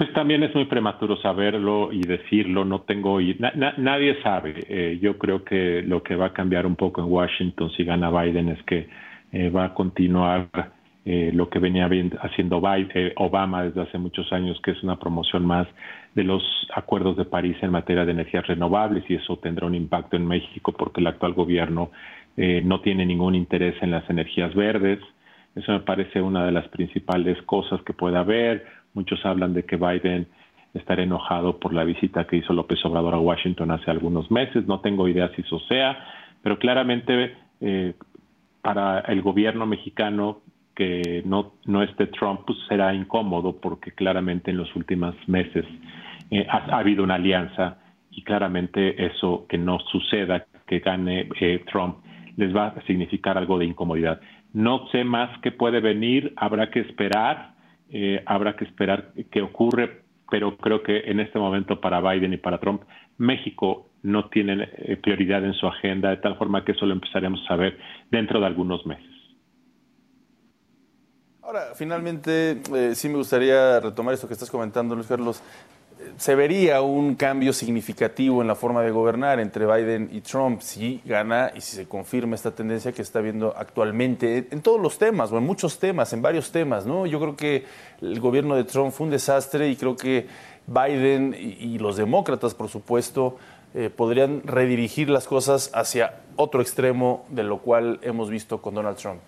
Pues 0.00 0.14
también 0.14 0.42
es 0.42 0.54
muy 0.54 0.64
prematuro 0.64 1.18
saberlo 1.18 1.92
y 1.92 2.00
decirlo, 2.00 2.64
no 2.64 2.80
tengo, 2.80 3.18
nadie 3.76 4.16
sabe. 4.22 4.54
Eh, 4.66 4.98
yo 4.98 5.18
creo 5.18 5.44
que 5.44 5.82
lo 5.82 6.02
que 6.02 6.16
va 6.16 6.28
a 6.28 6.32
cambiar 6.32 6.64
un 6.64 6.74
poco 6.74 7.02
en 7.02 7.12
Washington 7.12 7.70
si 7.76 7.84
gana 7.84 8.10
Biden 8.10 8.48
es 8.48 8.62
que 8.62 8.88
eh, 9.30 9.50
va 9.50 9.66
a 9.66 9.74
continuar 9.74 10.48
eh, 11.04 11.32
lo 11.34 11.50
que 11.50 11.58
venía 11.58 11.86
haciendo 12.22 12.62
Biden, 12.62 13.12
Obama 13.16 13.64
desde 13.64 13.82
hace 13.82 13.98
muchos 13.98 14.32
años, 14.32 14.58
que 14.62 14.70
es 14.70 14.82
una 14.82 14.98
promoción 14.98 15.44
más 15.44 15.68
de 16.14 16.24
los 16.24 16.42
acuerdos 16.74 17.18
de 17.18 17.26
París 17.26 17.58
en 17.60 17.70
materia 17.70 18.06
de 18.06 18.12
energías 18.12 18.46
renovables 18.46 19.04
y 19.06 19.16
eso 19.16 19.36
tendrá 19.36 19.66
un 19.66 19.74
impacto 19.74 20.16
en 20.16 20.26
México 20.26 20.72
porque 20.72 21.02
el 21.02 21.08
actual 21.08 21.34
gobierno 21.34 21.90
no 22.38 22.80
tiene 22.80 23.04
ningún 23.04 23.34
interés 23.34 23.74
en 23.82 23.90
las 23.90 24.08
energías 24.08 24.54
verdes. 24.54 24.98
Eso 25.54 25.72
me 25.72 25.80
parece 25.80 26.22
una 26.22 26.46
de 26.46 26.52
las 26.52 26.66
principales 26.68 27.36
cosas 27.42 27.82
que 27.82 27.92
puede 27.92 28.16
haber 28.16 28.79
Muchos 28.94 29.24
hablan 29.24 29.54
de 29.54 29.64
que 29.64 29.76
Biden 29.76 30.26
estará 30.74 31.02
enojado 31.02 31.58
por 31.58 31.74
la 31.74 31.84
visita 31.84 32.26
que 32.26 32.36
hizo 32.36 32.52
López 32.52 32.84
Obrador 32.84 33.14
a 33.14 33.18
Washington 33.18 33.70
hace 33.70 33.90
algunos 33.90 34.30
meses. 34.30 34.66
No 34.66 34.80
tengo 34.80 35.08
idea 35.08 35.30
si 35.34 35.42
eso 35.42 35.58
sea, 35.60 35.98
pero 36.42 36.58
claramente 36.58 37.36
eh, 37.60 37.94
para 38.62 39.00
el 39.00 39.22
gobierno 39.22 39.66
mexicano 39.66 40.40
que 40.74 41.22
no, 41.26 41.54
no 41.66 41.82
esté 41.82 42.06
Trump 42.06 42.42
pues 42.46 42.58
será 42.68 42.94
incómodo 42.94 43.60
porque 43.60 43.92
claramente 43.92 44.50
en 44.50 44.56
los 44.56 44.74
últimos 44.76 45.14
meses 45.28 45.64
eh, 46.30 46.46
ha, 46.48 46.78
habido 46.78 47.02
una 47.04 47.14
alianza 47.14 47.78
y 48.10 48.22
claramente 48.22 49.04
eso 49.04 49.46
que 49.48 49.58
no 49.58 49.78
suceda, 49.78 50.46
que 50.66 50.78
gane 50.80 51.28
eh, 51.40 51.64
Trump, 51.70 51.96
les 52.36 52.54
va 52.54 52.68
a 52.68 52.82
significar 52.86 53.36
algo 53.36 53.58
de 53.58 53.66
incomodidad. 53.66 54.20
No 54.52 54.88
sé 54.88 55.04
más 55.04 55.30
qué 55.42 55.52
puede 55.52 55.80
venir, 55.80 56.32
habrá 56.36 56.70
que 56.70 56.80
esperar 56.80 57.54
eh, 57.90 58.22
habrá 58.26 58.56
que 58.56 58.64
esperar 58.64 59.12
qué 59.30 59.42
ocurre, 59.42 60.02
pero 60.30 60.56
creo 60.56 60.82
que 60.82 60.98
en 61.10 61.20
este 61.20 61.38
momento 61.38 61.80
para 61.80 62.00
Biden 62.00 62.32
y 62.32 62.36
para 62.36 62.58
Trump, 62.58 62.82
México 63.18 63.90
no 64.02 64.28
tiene 64.28 64.68
eh, 64.76 64.96
prioridad 64.96 65.44
en 65.44 65.54
su 65.54 65.66
agenda, 65.66 66.10
de 66.10 66.16
tal 66.18 66.36
forma 66.36 66.64
que 66.64 66.72
eso 66.72 66.86
lo 66.86 66.94
empezaremos 66.94 67.40
a 67.48 67.56
ver 67.56 67.78
dentro 68.10 68.40
de 68.40 68.46
algunos 68.46 68.86
meses. 68.86 69.10
Ahora, 71.42 71.74
finalmente, 71.74 72.62
eh, 72.74 72.94
sí 72.94 73.08
me 73.08 73.16
gustaría 73.16 73.80
retomar 73.80 74.14
esto 74.14 74.28
que 74.28 74.34
estás 74.34 74.50
comentando, 74.50 74.94
Luis 74.94 75.08
Carlos 75.08 75.42
se 76.16 76.34
vería 76.34 76.82
un 76.82 77.14
cambio 77.14 77.52
significativo 77.52 78.42
en 78.42 78.48
la 78.48 78.54
forma 78.54 78.82
de 78.82 78.90
gobernar 78.90 79.40
entre 79.40 79.66
Biden 79.66 80.10
y 80.12 80.20
Trump 80.20 80.60
si 80.60 81.00
gana 81.04 81.50
y 81.54 81.60
si 81.60 81.76
se 81.76 81.86
confirma 81.86 82.34
esta 82.34 82.50
tendencia 82.50 82.92
que 82.92 83.02
está 83.02 83.20
viendo 83.20 83.54
actualmente 83.56 84.48
en 84.50 84.60
todos 84.62 84.80
los 84.80 84.98
temas 84.98 85.32
o 85.32 85.38
en 85.38 85.44
muchos 85.44 85.78
temas, 85.78 86.12
en 86.12 86.22
varios 86.22 86.52
temas, 86.52 86.86
¿no? 86.86 87.06
Yo 87.06 87.20
creo 87.20 87.36
que 87.36 87.64
el 88.00 88.20
gobierno 88.20 88.56
de 88.56 88.64
Trump 88.64 88.92
fue 88.92 89.06
un 89.06 89.10
desastre 89.10 89.68
y 89.68 89.76
creo 89.76 89.96
que 89.96 90.26
Biden 90.66 91.34
y, 91.38 91.78
los 91.78 91.96
demócratas, 91.96 92.54
por 92.54 92.68
supuesto, 92.68 93.36
eh, 93.74 93.90
podrían 93.90 94.42
redirigir 94.44 95.08
las 95.10 95.26
cosas 95.26 95.70
hacia 95.74 96.20
otro 96.36 96.60
extremo 96.60 97.24
de 97.28 97.42
lo 97.42 97.58
cual 97.58 97.98
hemos 98.02 98.30
visto 98.30 98.60
con 98.60 98.74
Donald 98.74 98.96
Trump. 98.96 99.20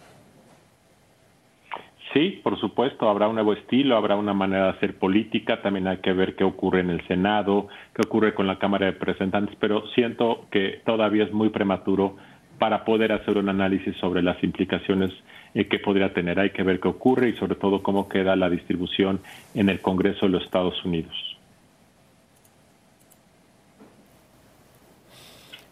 Sí, 2.13 2.41
por 2.43 2.61
supuesto, 2.61 3.09
habrá 3.09 3.29
un 3.29 3.37
nuevo 3.37 3.55
estilo, 3.55 3.97
habrá 3.97 4.17
una 4.17 4.35
manera 4.35 4.65
de 4.65 4.71
hacer 4.71 4.99
política, 4.99 5.63
también 5.63 5.89
hay 5.89 5.99
que 5.99 6.13
ver 6.13 6.37
qué 6.37 6.45
ocurre 6.45 6.81
en 6.81 6.91
el 6.91 7.07
Senado, 7.07 7.69
qué 7.95 8.03
ocurre 8.07 8.35
con 8.35 8.47
la 8.47 8.59
Cámara 8.59 8.87
de 8.87 8.93
Representantes, 8.93 9.57
pero 9.59 9.87
siento 9.95 10.47
que 10.51 10.83
todavía 10.85 11.25
es 11.25 11.33
muy 11.33 11.49
prematuro 11.49 12.17
para 12.59 12.85
poder 12.85 13.13
hacer 13.13 13.39
un 13.39 13.49
análisis 13.49 13.97
sobre 13.97 14.23
las 14.23 14.43
implicaciones 14.45 15.11
eh, 15.55 15.67
que 15.69 15.79
podría 15.79 16.13
tener. 16.13 16.39
Hay 16.39 16.51
que 16.51 16.63
ver 16.63 16.81
qué 16.81 16.89
ocurre 16.89 17.31
y 17.31 17.37
sobre 17.37 17.55
todo 17.55 17.83
cómo 17.83 18.09
queda 18.09 18.37
la 18.37 18.51
distribución 18.51 19.21
en 19.55 19.71
el 19.71 19.81
Congreso 19.81 20.27
de 20.27 20.33
los 20.33 20.45
Estados 20.45 20.85
Unidos. 20.85 21.15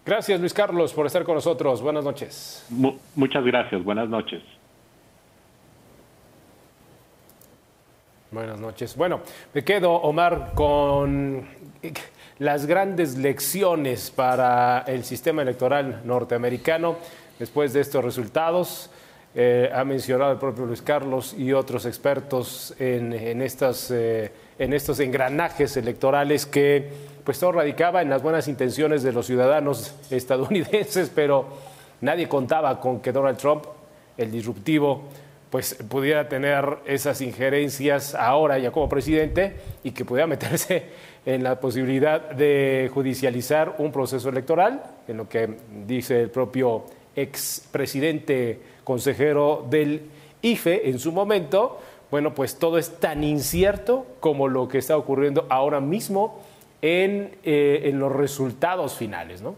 Gracias, 0.06 0.40
Luis 0.40 0.54
Carlos, 0.54 0.94
por 0.94 1.06
estar 1.06 1.22
con 1.22 1.34
nosotros. 1.34 1.82
Buenas 1.82 2.04
noches. 2.04 2.66
muchas 3.14 3.44
gracias. 3.44 3.84
Buenas 3.84 4.08
noches. 4.08 4.42
Buenas 8.32 8.60
noches. 8.60 8.94
Bueno, 8.94 9.22
me 9.52 9.64
quedo, 9.64 9.92
Omar, 9.92 10.52
con 10.54 11.48
las 12.38 12.64
grandes 12.64 13.16
lecciones 13.16 14.12
para 14.12 14.84
el 14.86 15.02
sistema 15.02 15.42
electoral 15.42 16.02
norteamericano 16.04 16.94
después 17.40 17.72
de 17.72 17.80
estos 17.80 18.04
resultados. 18.04 18.88
Eh, 19.34 19.68
ha 19.74 19.82
mencionado 19.84 20.30
el 20.30 20.38
propio 20.38 20.64
Luis 20.64 20.80
Carlos 20.80 21.34
y 21.36 21.52
otros 21.52 21.86
expertos 21.86 22.72
en, 22.78 23.42
estas, 23.42 23.90
eh, 23.90 24.30
en 24.60 24.74
estos 24.74 25.00
engranajes 25.00 25.76
electorales 25.76 26.46
que 26.46 26.88
pues 27.24 27.40
todo 27.40 27.50
radicaba 27.50 28.00
en 28.00 28.10
las 28.10 28.22
buenas 28.22 28.46
intenciones 28.46 29.02
de 29.02 29.10
los 29.10 29.26
ciudadanos 29.26 29.96
estadounidenses, 30.10 31.10
pero 31.12 31.46
nadie 32.00 32.28
contaba 32.28 32.78
con 32.78 33.00
que 33.00 33.10
Donald 33.10 33.38
Trump, 33.38 33.64
el 34.16 34.30
disruptivo, 34.30 35.08
pues 35.50 35.74
pudiera 35.88 36.28
tener 36.28 36.78
esas 36.86 37.20
injerencias 37.20 38.14
ahora 38.14 38.58
ya 38.58 38.70
como 38.70 38.88
presidente 38.88 39.56
y 39.82 39.90
que 39.90 40.04
pudiera 40.04 40.26
meterse 40.28 40.84
en 41.26 41.42
la 41.42 41.60
posibilidad 41.60 42.30
de 42.30 42.90
judicializar 42.94 43.74
un 43.78 43.92
proceso 43.92 44.28
electoral, 44.28 44.82
en 45.06 45.18
lo 45.18 45.28
que 45.28 45.50
dice 45.86 46.22
el 46.22 46.30
propio 46.30 46.84
expresidente 47.14 48.60
consejero 48.84 49.66
del 49.68 50.02
IFE 50.42 50.88
en 50.88 50.98
su 50.98 51.12
momento, 51.12 51.78
bueno, 52.10 52.34
pues 52.34 52.58
todo 52.58 52.78
es 52.78 52.98
tan 52.98 53.22
incierto 53.22 54.06
como 54.20 54.48
lo 54.48 54.68
que 54.68 54.78
está 54.78 54.96
ocurriendo 54.96 55.46
ahora 55.50 55.80
mismo 55.80 56.40
en, 56.82 57.36
eh, 57.44 57.82
en 57.84 57.98
los 57.98 58.12
resultados 58.12 58.96
finales, 58.96 59.42
¿no? 59.42 59.54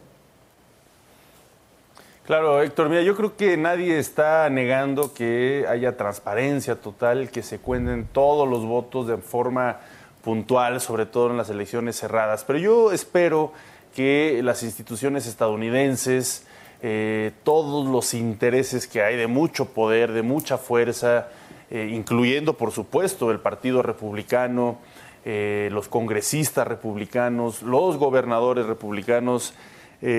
Claro, 2.24 2.62
Héctor, 2.62 2.88
mira, 2.88 3.02
yo 3.02 3.16
creo 3.16 3.36
que 3.36 3.56
nadie 3.56 3.98
está 3.98 4.48
negando 4.48 5.12
que 5.12 5.66
haya 5.68 5.96
transparencia 5.96 6.76
total, 6.76 7.30
que 7.30 7.42
se 7.42 7.58
cuenten 7.58 8.06
todos 8.06 8.48
los 8.48 8.64
votos 8.64 9.08
de 9.08 9.16
forma 9.16 9.80
puntual, 10.22 10.80
sobre 10.80 11.04
todo 11.04 11.32
en 11.32 11.36
las 11.36 11.50
elecciones 11.50 11.96
cerradas. 11.96 12.44
Pero 12.44 12.60
yo 12.60 12.92
espero 12.92 13.52
que 13.92 14.40
las 14.44 14.62
instituciones 14.62 15.26
estadounidenses, 15.26 16.46
eh, 16.80 17.32
todos 17.42 17.88
los 17.88 18.14
intereses 18.14 18.86
que 18.86 19.02
hay 19.02 19.16
de 19.16 19.26
mucho 19.26 19.66
poder, 19.70 20.12
de 20.12 20.22
mucha 20.22 20.58
fuerza, 20.58 21.26
eh, 21.72 21.90
incluyendo 21.92 22.56
por 22.56 22.70
supuesto 22.70 23.32
el 23.32 23.40
Partido 23.40 23.82
Republicano, 23.82 24.78
eh, 25.24 25.70
los 25.72 25.88
congresistas 25.88 26.68
republicanos, 26.68 27.62
los 27.62 27.96
gobernadores 27.96 28.66
republicanos, 28.66 29.54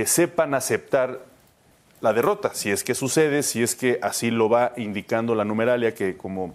sepan 0.06 0.54
aceptar 0.54 1.33
la 2.04 2.12
derrota, 2.12 2.52
si 2.54 2.70
es 2.70 2.84
que 2.84 2.96
sucede, 2.96 3.44
si 3.44 3.64
es 3.64 3.76
que 3.76 3.98
así 4.02 4.30
lo 4.30 4.50
va 4.50 4.74
indicando 4.76 5.36
la 5.36 5.46
numeralia 5.46 5.96
que 5.96 6.18
como 6.18 6.54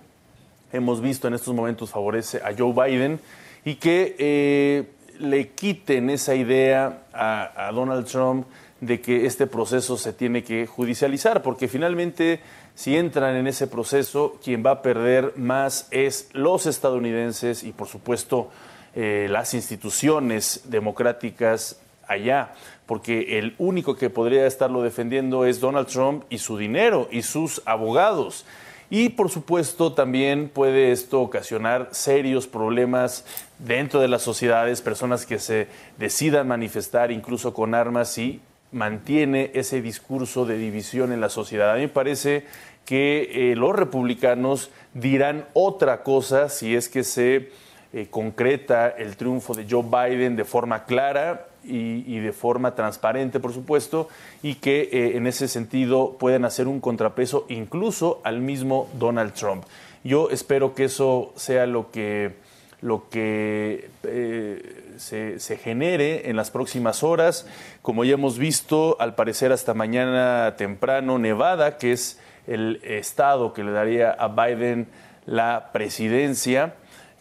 hemos 0.75 1.01
visto 1.01 1.27
en 1.27 1.33
estos 1.33 1.55
momentos 1.55 1.89
favorece 1.89 2.43
a 2.45 2.53
Joe 2.57 2.75
Biden 2.75 3.19
y 3.65 3.77
que 3.77 4.15
eh, 4.19 4.85
le 5.19 5.49
quiten 5.53 6.11
esa 6.11 6.35
idea 6.35 7.05
a, 7.15 7.71
Donald 7.73 8.07
Trump 8.07 8.47
de 8.83 9.01
que 9.01 9.25
este 9.25 9.47
proceso 9.47 9.97
se 9.97 10.13
tiene 10.13 10.45
que 10.45 10.67
judicializar, 10.67 11.41
porque 11.41 11.67
finalmente 11.67 12.41
si 12.75 12.99
entran 12.99 13.35
en 13.35 13.47
ese 13.47 13.69
proceso, 13.69 14.39
quien 14.45 14.63
va 14.65 14.73
a 14.73 14.83
perder 14.83 15.33
más 15.37 15.89
es 15.91 16.29
los 16.35 16.67
estadounidenses 16.67 17.63
y 17.63 17.73
por 17.73 17.89
supuesto 17.89 18.51
eh, 18.95 19.29
las 19.31 19.55
instituciones 19.55 20.61
democráticas 20.67 21.81
allá 22.09 22.55
porque 22.89 23.39
el 23.39 23.55
único 23.59 23.97
que 23.97 24.09
podría 24.09 24.47
estarlo 24.47 24.81
defendiendo 24.81 25.45
es 25.45 25.61
Donald 25.61 25.89
Trump 25.89 26.25
y 26.31 26.39
su 26.39 26.57
dinero 26.57 27.07
y 27.13 27.21
sus 27.21 27.61
abogados. 27.67 28.47
Y 28.89 29.11
por 29.11 29.29
supuesto 29.29 29.93
también 29.93 30.49
puede 30.49 30.91
esto 30.91 31.21
ocasionar 31.21 31.91
serios 31.93 32.47
problemas 32.47 33.27
dentro 33.59 34.01
de 34.01 34.09
las 34.09 34.23
sociedades, 34.23 34.81
personas 34.81 35.27
que 35.27 35.39
se 35.39 35.69
decidan 35.99 36.49
manifestar 36.49 37.13
incluso 37.13 37.53
con 37.53 37.75
armas 37.75 38.17
y 38.17 38.41
mantiene 38.73 39.51
ese 39.53 39.83
discurso 39.83 40.47
de 40.47 40.57
división 40.57 41.13
en 41.13 41.21
la 41.21 41.29
sociedad. 41.29 41.73
A 41.73 41.75
mí 41.75 41.83
me 41.83 41.89
parece 41.89 42.47
que 42.87 43.51
eh, 43.51 43.55
los 43.55 43.77
republicanos 43.77 44.71
dirán 44.95 45.45
otra 45.53 46.03
cosa 46.03 46.49
si 46.49 46.75
es 46.75 46.89
que 46.89 47.05
se 47.05 47.51
eh, 47.93 48.07
concreta 48.09 48.89
el 48.89 49.19
triunfo 49.19 49.53
de 49.53 49.67
Joe 49.69 49.83
Biden 49.83 50.37
de 50.37 50.47
forma 50.47 50.87
clara 50.87 51.49
y, 51.69 52.19
de 52.19 52.33
forma 52.33 52.75
transparente, 52.75 53.41
por 53.41 53.53
supuesto, 53.53 54.09
y 54.43 54.57
que 54.57 54.89
eh, 54.93 55.17
en 55.17 55.27
ese 55.27 55.49
sentido 55.49 56.17
pueden 56.19 56.45
hacer 56.45 56.69
un 56.69 56.81
contrapeso 56.81 57.47
incluso 57.49 58.21
al 58.25 58.41
mismo 58.41 58.89
Donald 58.99 59.35
Trump. 59.35 59.65
Yo 60.05 60.31
espero 60.31 60.75
que 60.75 60.85
eso 60.85 61.33
sea 61.37 61.67
lo 61.67 61.91
que, 61.91 62.37
lo 62.81 63.09
que 63.11 63.91
eh, 64.05 64.95
se, 64.97 65.39
se, 65.41 65.57
genere 65.57 66.31
en 66.31 66.37
las 66.37 66.51
próximas 66.51 67.03
horas. 67.03 67.47
Como 67.83 68.05
ya 68.05 68.15
hemos 68.15 68.39
visto, 68.39 68.97
al 69.01 69.15
parecer 69.15 69.53
hasta 69.53 69.75
mañana 69.75 70.55
temprano, 70.57 71.19
Nevada, 71.19 71.77
que 71.79 71.93
es 71.93 72.19
el 72.47 72.81
estado 72.83 73.53
que 73.53 73.63
le 73.63 73.73
daría 73.73 74.11
a 74.11 74.29
Biden 74.29 74.89
la 75.27 75.71
presidencia, 75.73 76.75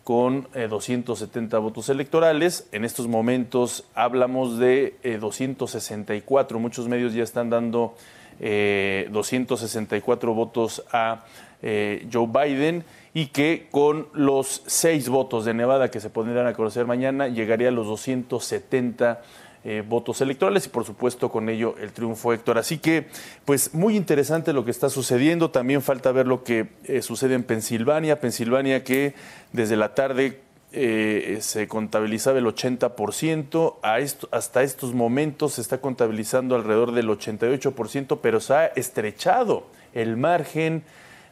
con 0.08 0.48
270 0.54 1.58
eh, 1.58 1.60
votos 1.60 1.90
electorales. 1.90 2.70
En 2.72 2.86
estos 2.86 3.10
momentos 3.10 3.84
hablamos 3.94 4.58
de 4.58 4.96
264. 5.20 6.58
Eh, 6.58 6.62
Muchos 6.62 6.88
medios 6.88 7.14
ya 7.14 7.24
están 7.24 7.50
dando 7.50 7.94
264 8.40 10.32
eh, 10.32 10.34
votos 10.34 10.82
a 10.94 11.26
Joe 11.62 12.26
Biden 12.26 12.86
y 13.14 13.26
que 13.26 13.68
con 13.70 14.08
los 14.14 14.64
seis 14.66 15.10
votos 15.10 15.44
de 15.44 15.54
Nevada 15.54 15.92
que 15.92 16.00
se 16.00 16.10
pondrán 16.10 16.48
a 16.48 16.54
conocer 16.54 16.86
mañana 16.86 17.28
llegaría 17.28 17.68
a 17.68 17.72
los 17.72 17.88
270 17.88 19.22
eh, 19.70 19.84
votos 19.86 20.22
electorales 20.22 20.66
y 20.66 20.70
por 20.70 20.86
supuesto 20.86 21.30
con 21.30 21.50
ello 21.50 21.76
el 21.82 21.92
triunfo 21.92 22.32
Héctor. 22.32 22.58
Así 22.58 22.78
que 22.78 23.08
pues 23.44 23.74
muy 23.74 23.98
interesante 23.98 24.54
lo 24.54 24.64
que 24.64 24.72
está 24.72 24.90
sucediendo. 24.90 25.52
También 25.52 25.82
falta 25.82 26.14
ver 26.14 26.26
lo 26.26 26.42
que 26.46 26.68
eh, 26.86 27.02
sucede 27.02 27.36
en 27.36 27.44
Pensilvania. 27.44 28.22
Pensilvania 28.22 28.86
que 28.86 29.14
desde 29.52 29.76
la 29.76 29.94
tarde 29.94 30.40
eh, 30.72 31.40
se 31.42 31.68
contabilizaba 31.68 32.40
el 32.40 32.46
80%, 32.46 33.76
a 33.82 34.00
esto, 34.00 34.30
hasta 34.32 34.64
estos 34.64 34.94
momentos 34.94 35.56
se 35.56 35.62
está 35.62 35.82
contabilizando 35.82 36.56
alrededor 36.56 36.94
del 36.94 37.10
88%, 37.10 38.20
pero 38.22 38.40
se 38.40 38.54
ha 38.54 38.68
estrechado 38.68 39.68
el 39.94 40.16
margen 40.16 40.84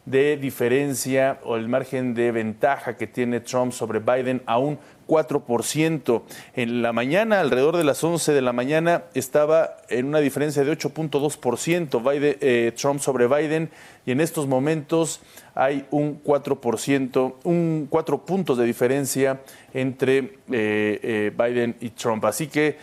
de 0.06 0.38
diferencia 0.38 1.40
o 1.44 1.56
el 1.56 1.68
margen 1.68 2.14
de 2.14 2.32
ventaja 2.32 2.96
que 2.96 3.08
tiene 3.08 3.40
Trump 3.40 3.74
sobre 3.74 4.00
Biden 4.00 4.42
a 4.46 4.60
un 4.60 4.78
4%. 5.08 6.22
En 6.56 6.82
la 6.82 6.94
mañana, 6.94 7.40
alrededor 7.40 7.78
de 7.78 7.84
las 7.84 8.04
11 8.04 8.34
de 8.34 8.42
la 8.42 8.54
mañana, 8.54 9.04
estaba 9.14 9.78
en 9.90 10.08
una 10.08 10.20
diferencia 10.20 10.64
de 10.64 10.72
8.2% 10.72 12.12
Biden, 12.12 12.38
eh, 12.42 12.72
Trump 12.76 13.00
sobre 13.00 13.28
Biden 13.28 13.70
y 14.06 14.12
en 14.12 14.22
estos 14.22 14.48
momentos 14.48 15.22
hay 15.54 15.86
un 15.92 16.22
4%, 16.24 17.36
un 17.44 17.88
4 17.90 18.26
puntos 18.26 18.58
de 18.58 18.66
diferencia 18.66 19.42
entre 19.74 20.18
eh, 20.18 20.32
eh, 20.52 21.32
Biden 21.36 21.76
y 21.80 21.90
Trump. 21.90 22.26
Así 22.26 22.48
que 22.48 22.78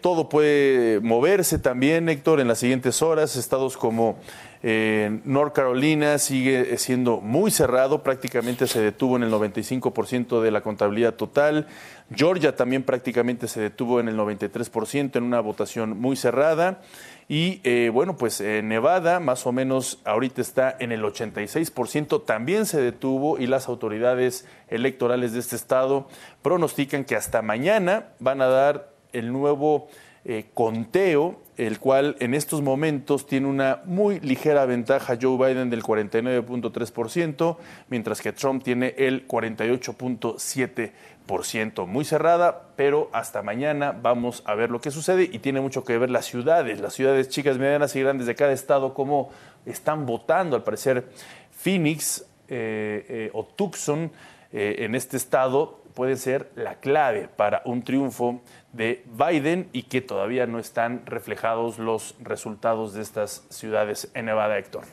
todo 0.00 0.28
puede 0.28 1.00
moverse 1.00 1.58
también, 1.58 2.08
Héctor, 2.08 2.40
en 2.40 2.46
las 2.46 2.58
siguientes 2.58 3.02
horas. 3.02 3.34
Estados 3.34 3.76
como 3.76 4.16
North 4.62 5.54
Carolina 5.54 6.18
sigue 6.18 6.78
siendo 6.78 7.20
muy 7.20 7.50
cerrado, 7.50 8.02
prácticamente 8.02 8.68
se 8.68 8.80
detuvo 8.80 9.16
en 9.16 9.24
el 9.24 9.32
95% 9.32 10.40
de 10.40 10.50
la 10.50 10.60
contabilidad 10.60 11.14
total. 11.14 11.66
Georgia 12.14 12.54
también 12.54 12.84
prácticamente 12.84 13.48
se 13.48 13.60
detuvo 13.60 13.98
en 13.98 14.08
el 14.08 14.16
93% 14.16 15.16
en 15.16 15.24
una 15.24 15.40
votación 15.40 15.98
muy 15.98 16.16
cerrada. 16.16 16.80
Y 17.28 17.60
eh, 17.64 17.90
bueno, 17.92 18.16
pues 18.16 18.40
Nevada 18.40 19.18
más 19.18 19.46
o 19.46 19.52
menos 19.52 19.98
ahorita 20.04 20.40
está 20.40 20.76
en 20.78 20.92
el 20.92 21.02
86%, 21.02 22.24
también 22.24 22.66
se 22.66 22.80
detuvo 22.80 23.38
y 23.38 23.48
las 23.48 23.68
autoridades 23.68 24.46
electorales 24.68 25.32
de 25.32 25.40
este 25.40 25.56
estado 25.56 26.06
pronostican 26.42 27.04
que 27.04 27.16
hasta 27.16 27.42
mañana 27.42 28.10
van 28.20 28.42
a 28.42 28.46
dar 28.46 28.95
el 29.12 29.32
nuevo 29.32 29.86
eh, 30.24 30.46
conteo, 30.54 31.40
el 31.56 31.78
cual 31.78 32.16
en 32.18 32.34
estos 32.34 32.60
momentos 32.60 33.26
tiene 33.26 33.46
una 33.46 33.82
muy 33.84 34.18
ligera 34.18 34.66
ventaja 34.66 35.16
Joe 35.20 35.36
Biden 35.36 35.70
del 35.70 35.84
49.3%, 35.84 37.56
mientras 37.88 38.20
que 38.20 38.32
Trump 38.32 38.64
tiene 38.64 38.96
el 38.98 39.28
48.7%. 39.28 41.86
Muy 41.86 42.04
cerrada, 42.04 42.70
pero 42.74 43.08
hasta 43.12 43.42
mañana 43.42 43.92
vamos 43.92 44.42
a 44.46 44.54
ver 44.54 44.70
lo 44.70 44.80
que 44.80 44.90
sucede 44.90 45.28
y 45.30 45.38
tiene 45.38 45.60
mucho 45.60 45.84
que 45.84 45.96
ver 45.96 46.10
las 46.10 46.24
ciudades, 46.24 46.80
las 46.80 46.94
ciudades 46.94 47.28
chicas, 47.28 47.58
medianas 47.58 47.94
y 47.94 48.00
grandes 48.00 48.26
de 48.26 48.34
cada 48.34 48.52
estado, 48.52 48.94
cómo 48.94 49.30
están 49.64 50.06
votando. 50.06 50.56
Al 50.56 50.64
parecer, 50.64 51.04
Phoenix 51.52 52.24
eh, 52.48 53.06
eh, 53.08 53.30
o 53.32 53.44
Tucson 53.44 54.10
en 54.52 54.94
este 54.94 55.16
estado 55.16 55.80
puede 55.94 56.16
ser 56.16 56.50
la 56.54 56.76
clave 56.76 57.26
para 57.26 57.62
un 57.64 57.82
triunfo 57.82 58.42
de 58.72 59.02
Biden 59.06 59.70
y 59.72 59.84
que 59.84 60.02
todavía 60.02 60.46
no 60.46 60.58
están 60.58 61.06
reflejados 61.06 61.78
los 61.78 62.14
resultados 62.20 62.92
de 62.92 63.02
estas 63.02 63.46
ciudades 63.48 64.10
en 64.14 64.26
Nevada, 64.26 64.58
Héctor. 64.58 64.84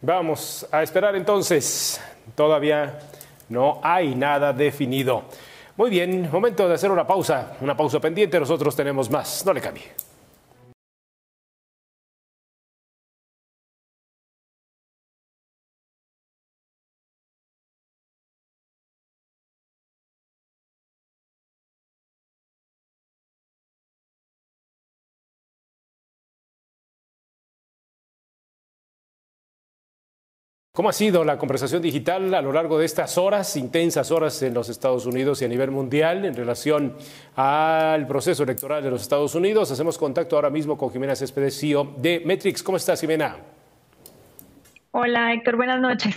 Vamos 0.00 0.66
a 0.70 0.82
esperar 0.82 1.16
entonces. 1.16 2.00
Todavía 2.36 2.98
no 3.48 3.80
hay 3.82 4.14
nada 4.14 4.52
definido. 4.52 5.24
Muy 5.76 5.90
bien, 5.90 6.30
momento 6.30 6.68
de 6.68 6.74
hacer 6.74 6.90
una 6.90 7.06
pausa, 7.06 7.56
una 7.60 7.76
pausa 7.76 7.98
pendiente. 7.98 8.38
Nosotros 8.38 8.76
tenemos 8.76 9.10
más. 9.10 9.44
No 9.44 9.52
le 9.52 9.60
cambie. 9.60 9.84
¿Cómo 30.76 30.90
ha 30.90 30.92
sido 30.92 31.24
la 31.24 31.38
conversación 31.38 31.80
digital 31.80 32.34
a 32.34 32.42
lo 32.42 32.52
largo 32.52 32.78
de 32.78 32.84
estas 32.84 33.16
horas, 33.16 33.56
intensas 33.56 34.10
horas 34.10 34.42
en 34.42 34.52
los 34.52 34.68
Estados 34.68 35.06
Unidos 35.06 35.40
y 35.40 35.46
a 35.46 35.48
nivel 35.48 35.70
mundial 35.70 36.26
en 36.26 36.36
relación 36.36 36.94
al 37.34 38.06
proceso 38.06 38.42
electoral 38.42 38.82
de 38.82 38.90
los 38.90 39.00
Estados 39.00 39.34
Unidos? 39.34 39.70
Hacemos 39.70 39.96
contacto 39.96 40.36
ahora 40.36 40.50
mismo 40.50 40.76
con 40.76 40.90
Jimena 40.90 41.16
Céspedes, 41.16 41.58
CEO 41.58 41.94
de 41.96 42.20
Metrix. 42.26 42.62
¿Cómo 42.62 42.76
estás, 42.76 43.00
Jimena? 43.00 43.38
Hola, 44.90 45.32
Héctor. 45.32 45.56
Buenas 45.56 45.80
noches. 45.80 46.14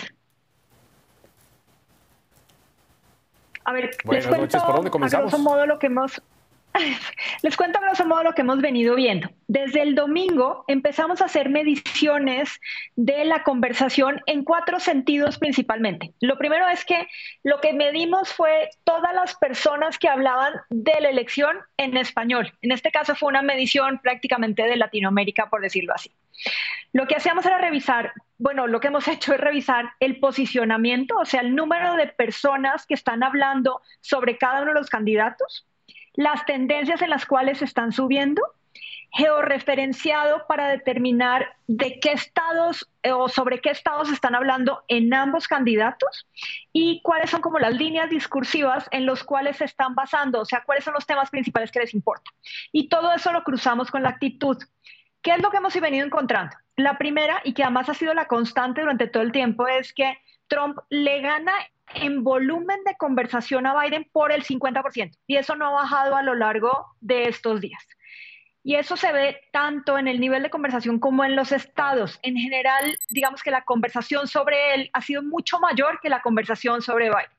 A 3.63 3.71
ver, 3.71 3.85
les 4.11 4.27
cuento 4.27 4.57
¿Por 4.65 4.75
dónde 4.75 4.91
comenzamos? 4.91 5.33
a 5.33 5.37
modo 5.37 5.65
lo 5.65 5.79
que 5.79 5.87
hemos 5.87 6.21
Les 7.41 7.57
cuento 7.57 7.79
a 7.79 7.81
grosso 7.81 8.05
modo 8.05 8.23
lo 8.23 8.33
que 8.33 8.41
hemos 8.41 8.61
venido 8.61 8.95
viendo. 8.95 9.29
Desde 9.47 9.81
el 9.81 9.95
domingo 9.95 10.63
empezamos 10.67 11.21
a 11.21 11.25
hacer 11.25 11.49
mediciones 11.49 12.59
de 12.95 13.25
la 13.25 13.43
conversación 13.43 14.21
en 14.25 14.43
cuatro 14.43 14.79
sentidos 14.79 15.37
principalmente. 15.37 16.13
Lo 16.21 16.37
primero 16.37 16.67
es 16.67 16.85
que 16.85 17.07
lo 17.43 17.59
que 17.59 17.73
medimos 17.73 18.33
fue 18.33 18.69
todas 18.83 19.13
las 19.13 19.35
personas 19.35 19.97
que 19.97 20.09
hablaban 20.09 20.53
de 20.69 20.99
la 21.01 21.09
elección 21.09 21.57
en 21.77 21.97
español. 21.97 22.53
En 22.61 22.71
este 22.71 22.91
caso 22.91 23.15
fue 23.15 23.29
una 23.29 23.41
medición 23.41 23.99
prácticamente 23.99 24.63
de 24.63 24.77
Latinoamérica, 24.77 25.49
por 25.49 25.61
decirlo 25.61 25.93
así. 25.93 26.11
Lo 26.93 27.07
que 27.07 27.15
hacíamos 27.15 27.45
era 27.45 27.57
revisar, 27.57 28.13
bueno, 28.37 28.67
lo 28.67 28.79
que 28.79 28.87
hemos 28.87 29.07
hecho 29.07 29.33
es 29.33 29.39
revisar 29.39 29.91
el 29.99 30.19
posicionamiento, 30.19 31.17
o 31.17 31.25
sea, 31.25 31.41
el 31.41 31.55
número 31.55 31.95
de 31.95 32.07
personas 32.07 32.85
que 32.85 32.93
están 32.93 33.23
hablando 33.23 33.81
sobre 34.01 34.37
cada 34.37 34.61
uno 34.61 34.73
de 34.73 34.79
los 34.79 34.89
candidatos 34.89 35.65
las 36.13 36.45
tendencias 36.45 37.01
en 37.01 37.09
las 37.09 37.25
cuales 37.25 37.61
están 37.61 37.91
subiendo, 37.91 38.41
georreferenciado 39.11 40.45
para 40.47 40.67
determinar 40.67 41.57
de 41.67 41.99
qué 41.99 42.11
estados 42.11 42.89
eh, 43.01 43.11
o 43.11 43.27
sobre 43.27 43.59
qué 43.59 43.71
estados 43.71 44.11
están 44.11 44.35
hablando 44.35 44.83
en 44.87 45.13
ambos 45.13 45.47
candidatos 45.47 46.27
y 46.71 47.01
cuáles 47.01 47.31
son 47.31 47.41
como 47.41 47.59
las 47.59 47.73
líneas 47.73 48.09
discursivas 48.09 48.87
en 48.91 49.05
los 49.05 49.23
cuales 49.23 49.57
se 49.57 49.65
están 49.65 49.95
basando, 49.95 50.41
o 50.41 50.45
sea, 50.45 50.63
cuáles 50.63 50.83
son 50.83 50.93
los 50.93 51.07
temas 51.07 51.29
principales 51.29 51.71
que 51.71 51.79
les 51.79 51.93
importa. 51.93 52.31
Y 52.71 52.87
todo 52.87 53.11
eso 53.13 53.31
lo 53.31 53.43
cruzamos 53.43 53.89
con 53.89 54.03
la 54.03 54.09
actitud. 54.09 54.57
¿Qué 55.21 55.31
es 55.31 55.41
lo 55.41 55.49
que 55.49 55.57
hemos 55.57 55.79
venido 55.79 56.05
encontrando? 56.05 56.55
La 56.75 56.97
primera, 56.97 57.41
y 57.43 57.53
que 57.53 57.63
además 57.63 57.89
ha 57.89 57.93
sido 57.93 58.13
la 58.13 58.25
constante 58.25 58.81
durante 58.81 59.07
todo 59.07 59.23
el 59.23 59.31
tiempo, 59.31 59.67
es 59.67 59.91
que 59.91 60.17
Trump 60.47 60.77
le 60.89 61.19
gana 61.21 61.53
en 61.95 62.23
volumen 62.23 62.79
de 62.85 62.95
conversación 62.97 63.65
a 63.65 63.79
Biden 63.81 64.07
por 64.11 64.31
el 64.31 64.43
50%. 64.43 65.17
Y 65.27 65.37
eso 65.37 65.55
no 65.55 65.67
ha 65.67 65.71
bajado 65.71 66.15
a 66.15 66.23
lo 66.23 66.35
largo 66.35 66.87
de 67.01 67.27
estos 67.27 67.61
días. 67.61 67.83
Y 68.63 68.75
eso 68.75 68.97
se 68.97 69.11
ve 69.11 69.41
tanto 69.51 69.97
en 69.97 70.07
el 70.07 70.19
nivel 70.19 70.43
de 70.43 70.49
conversación 70.49 70.99
como 70.99 71.23
en 71.23 71.35
los 71.35 71.51
estados. 71.51 72.19
En 72.21 72.35
general, 72.35 72.97
digamos 73.09 73.41
que 73.41 73.51
la 73.51 73.63
conversación 73.63 74.27
sobre 74.27 74.75
él 74.75 74.89
ha 74.93 75.01
sido 75.01 75.23
mucho 75.23 75.59
mayor 75.59 75.99
que 76.01 76.09
la 76.09 76.21
conversación 76.21 76.81
sobre 76.81 77.09
Biden. 77.09 77.31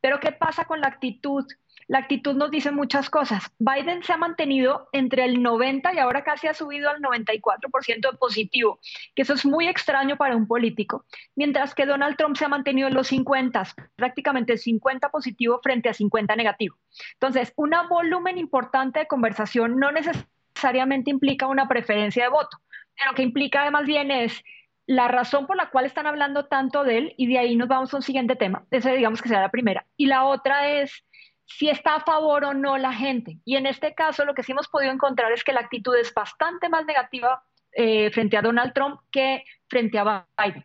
Pero 0.00 0.20
¿qué 0.20 0.32
pasa 0.32 0.64
con 0.64 0.80
la 0.80 0.88
actitud 0.88 1.46
la 1.88 1.98
actitud 1.98 2.34
nos 2.34 2.50
dice 2.50 2.70
muchas 2.70 3.10
cosas. 3.10 3.50
Biden 3.58 4.02
se 4.02 4.12
ha 4.12 4.16
mantenido 4.16 4.88
entre 4.92 5.24
el 5.24 5.42
90 5.42 5.94
y 5.94 5.98
ahora 5.98 6.24
casi 6.24 6.46
ha 6.46 6.54
subido 6.54 6.90
al 6.90 7.00
94% 7.00 8.10
de 8.10 8.18
positivo, 8.18 8.80
que 9.14 9.22
eso 9.22 9.34
es 9.34 9.44
muy 9.44 9.68
extraño 9.68 10.16
para 10.16 10.36
un 10.36 10.46
político, 10.46 11.04
mientras 11.34 11.74
que 11.74 11.86
Donald 11.86 12.16
Trump 12.16 12.36
se 12.36 12.44
ha 12.44 12.48
mantenido 12.48 12.88
en 12.88 12.94
los 12.94 13.08
50, 13.08 13.62
prácticamente 13.96 14.56
50 14.56 15.10
positivo 15.10 15.60
frente 15.62 15.88
a 15.88 15.94
50 15.94 16.36
negativo. 16.36 16.76
Entonces, 17.14 17.52
un 17.56 17.74
volumen 17.88 18.38
importante 18.38 19.00
de 19.00 19.06
conversación 19.06 19.78
no 19.78 19.90
necesariamente 19.90 21.10
implica 21.10 21.46
una 21.48 21.68
preferencia 21.68 22.24
de 22.24 22.30
voto. 22.30 22.58
Lo 23.06 23.14
que 23.14 23.22
implica 23.22 23.62
además 23.62 23.84
bien 23.86 24.10
es 24.10 24.42
la 24.86 25.08
razón 25.08 25.46
por 25.46 25.56
la 25.56 25.70
cual 25.70 25.86
están 25.86 26.06
hablando 26.06 26.46
tanto 26.46 26.84
de 26.84 26.98
él 26.98 27.14
y 27.16 27.26
de 27.26 27.38
ahí 27.38 27.56
nos 27.56 27.68
vamos 27.68 27.92
a 27.92 27.96
un 27.96 28.02
siguiente 28.02 28.36
tema. 28.36 28.66
Esa 28.70 28.92
digamos 28.92 29.22
que 29.22 29.28
será 29.28 29.40
la 29.40 29.50
primera. 29.50 29.86
Y 29.96 30.06
la 30.06 30.24
otra 30.24 30.68
es 30.68 31.04
si 31.46 31.68
está 31.68 31.96
a 31.96 32.04
favor 32.04 32.44
o 32.44 32.54
no 32.54 32.78
la 32.78 32.92
gente. 32.92 33.38
Y 33.44 33.56
en 33.56 33.66
este 33.66 33.94
caso 33.94 34.24
lo 34.24 34.34
que 34.34 34.42
sí 34.42 34.52
hemos 34.52 34.68
podido 34.68 34.92
encontrar 34.92 35.32
es 35.32 35.44
que 35.44 35.52
la 35.52 35.60
actitud 35.60 35.94
es 35.96 36.12
bastante 36.12 36.68
más 36.68 36.84
negativa 36.86 37.44
eh, 37.72 38.10
frente 38.10 38.36
a 38.36 38.42
Donald 38.42 38.72
Trump 38.72 39.00
que 39.10 39.44
frente 39.68 39.98
a 39.98 40.26
Biden. 40.38 40.64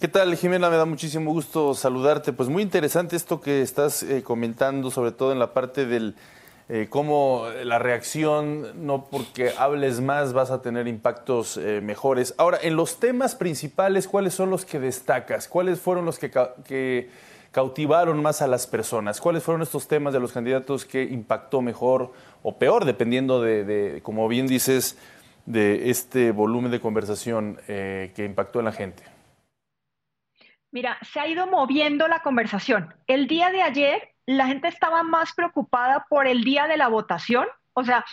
¿Qué 0.00 0.06
tal, 0.06 0.36
Jimena? 0.36 0.70
Me 0.70 0.76
da 0.76 0.84
muchísimo 0.84 1.32
gusto 1.32 1.74
saludarte. 1.74 2.32
Pues 2.32 2.48
muy 2.48 2.62
interesante 2.62 3.16
esto 3.16 3.40
que 3.40 3.62
estás 3.62 4.04
eh, 4.04 4.22
comentando, 4.22 4.92
sobre 4.92 5.10
todo 5.10 5.32
en 5.32 5.40
la 5.40 5.52
parte 5.52 5.86
del 5.86 6.14
eh, 6.70 6.88
cómo 6.90 7.46
la 7.64 7.78
reacción, 7.78 8.86
no 8.86 9.06
porque 9.06 9.52
hables 9.56 10.02
más 10.02 10.34
vas 10.34 10.50
a 10.50 10.60
tener 10.60 10.86
impactos 10.86 11.56
eh, 11.56 11.80
mejores. 11.80 12.34
Ahora, 12.36 12.58
en 12.60 12.76
los 12.76 13.00
temas 13.00 13.34
principales, 13.34 14.06
¿cuáles 14.06 14.34
son 14.34 14.50
los 14.50 14.66
que 14.66 14.78
destacas? 14.78 15.48
¿Cuáles 15.48 15.80
fueron 15.80 16.04
los 16.04 16.18
que, 16.18 17.08
cautivaron 17.52 18.20
más 18.20 18.42
a 18.42 18.46
las 18.46 18.66
personas? 18.66 19.18
¿Cuáles 19.18 19.42
fueron 19.42 19.62
estos 19.62 19.88
temas 19.88 20.12
de 20.12 20.20
los 20.20 20.32
candidatos 20.32 20.84
que 20.84 21.04
impactó 21.04 21.62
mejor 21.62 22.12
o 22.42 22.58
peor, 22.58 22.84
dependiendo 22.84 23.40
de, 23.40 24.00
como 24.02 24.28
bien 24.28 24.46
dices, 24.46 24.98
de 25.46 25.88
este 25.88 26.32
volumen 26.32 26.70
de 26.70 26.80
conversación 26.80 27.58
eh, 27.66 28.12
que 28.14 28.26
impactó 28.26 28.58
en 28.58 28.66
la 28.66 28.72
gente? 28.72 29.02
Mira, 30.70 30.98
se 31.00 31.18
ha 31.18 31.26
ido 31.26 31.46
moviendo 31.46 32.08
la 32.08 32.20
conversación. 32.20 32.94
El 33.06 33.26
día 33.26 33.50
de 33.50 33.62
ayer 33.62 34.17
la 34.28 34.46
gente 34.46 34.68
estaba 34.68 35.02
más 35.02 35.32
preocupada 35.32 36.04
por 36.06 36.26
el 36.26 36.44
día 36.44 36.66
de 36.66 36.76
la 36.76 36.88
votación, 36.88 37.46
o 37.72 37.82
sea, 37.82 38.04